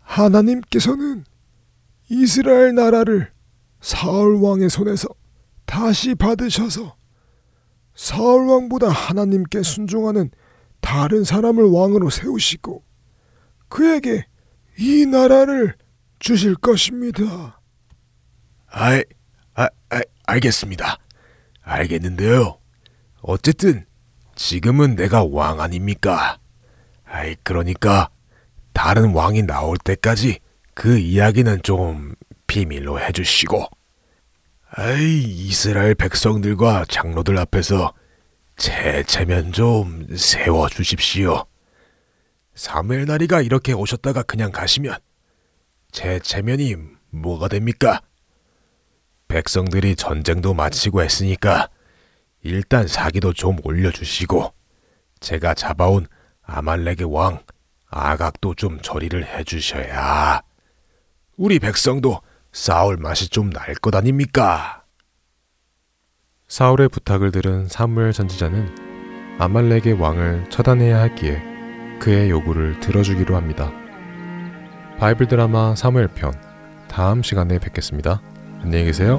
[0.00, 1.24] 하나님께서는
[2.10, 3.30] 이스라엘 나라를
[3.80, 5.08] 사울 왕의 손에서
[5.64, 6.96] 다시 받으셔서
[7.94, 10.30] 사울 왕보다 하나님께 순종하는
[10.80, 12.82] 다른 사람을 왕으로 세우시고
[13.68, 14.26] 그에게
[14.78, 15.76] 이 나라를
[16.18, 17.60] 주실 것입니다.
[18.66, 19.02] 아이,
[19.54, 20.98] 아, 아, 알겠습니다.
[21.62, 22.58] 알겠는데요.
[23.22, 23.86] 어쨌든
[24.34, 26.38] 지금은 내가 왕 아닙니까?
[27.04, 28.10] 아이, 그러니까
[28.72, 30.40] 다른 왕이 나올 때까지
[30.74, 32.14] 그 이야기는 좀
[32.46, 33.68] 비밀로 해주시고,
[34.76, 37.94] 아이, 이스라엘 백성들과 장로들 앞에서
[38.56, 41.44] 제 체면 좀 세워 주십시오.
[42.56, 44.96] 사무엘 나리가 이렇게 오셨다가 그냥 가시면
[45.92, 46.74] 제 체면이
[47.10, 48.00] 뭐가 됩니까?
[49.28, 51.68] 백성들이 전쟁도 마치고 했으니까
[52.42, 54.52] 일단 사기도 좀 올려주시고
[55.20, 56.08] 제가 잡아온
[56.42, 57.44] 아말렉의 왕
[57.86, 60.42] 아각도 좀 처리를 해주셔야
[61.36, 62.20] 우리 백성도
[62.54, 64.84] 싸울 맛이 좀 날 것 아닙니까?
[66.46, 71.42] 사울의 부탁을 들은 사무엘 선지자는 아말렉의 왕을 처단해야 했기에
[71.98, 73.72] 그의 요구를 들어주기로 합니다.
[74.98, 76.32] 바이블 드라마 사무엘 편
[76.86, 78.22] 다음 시간에 뵙겠습니다.
[78.62, 79.18] 안녕히 계세요.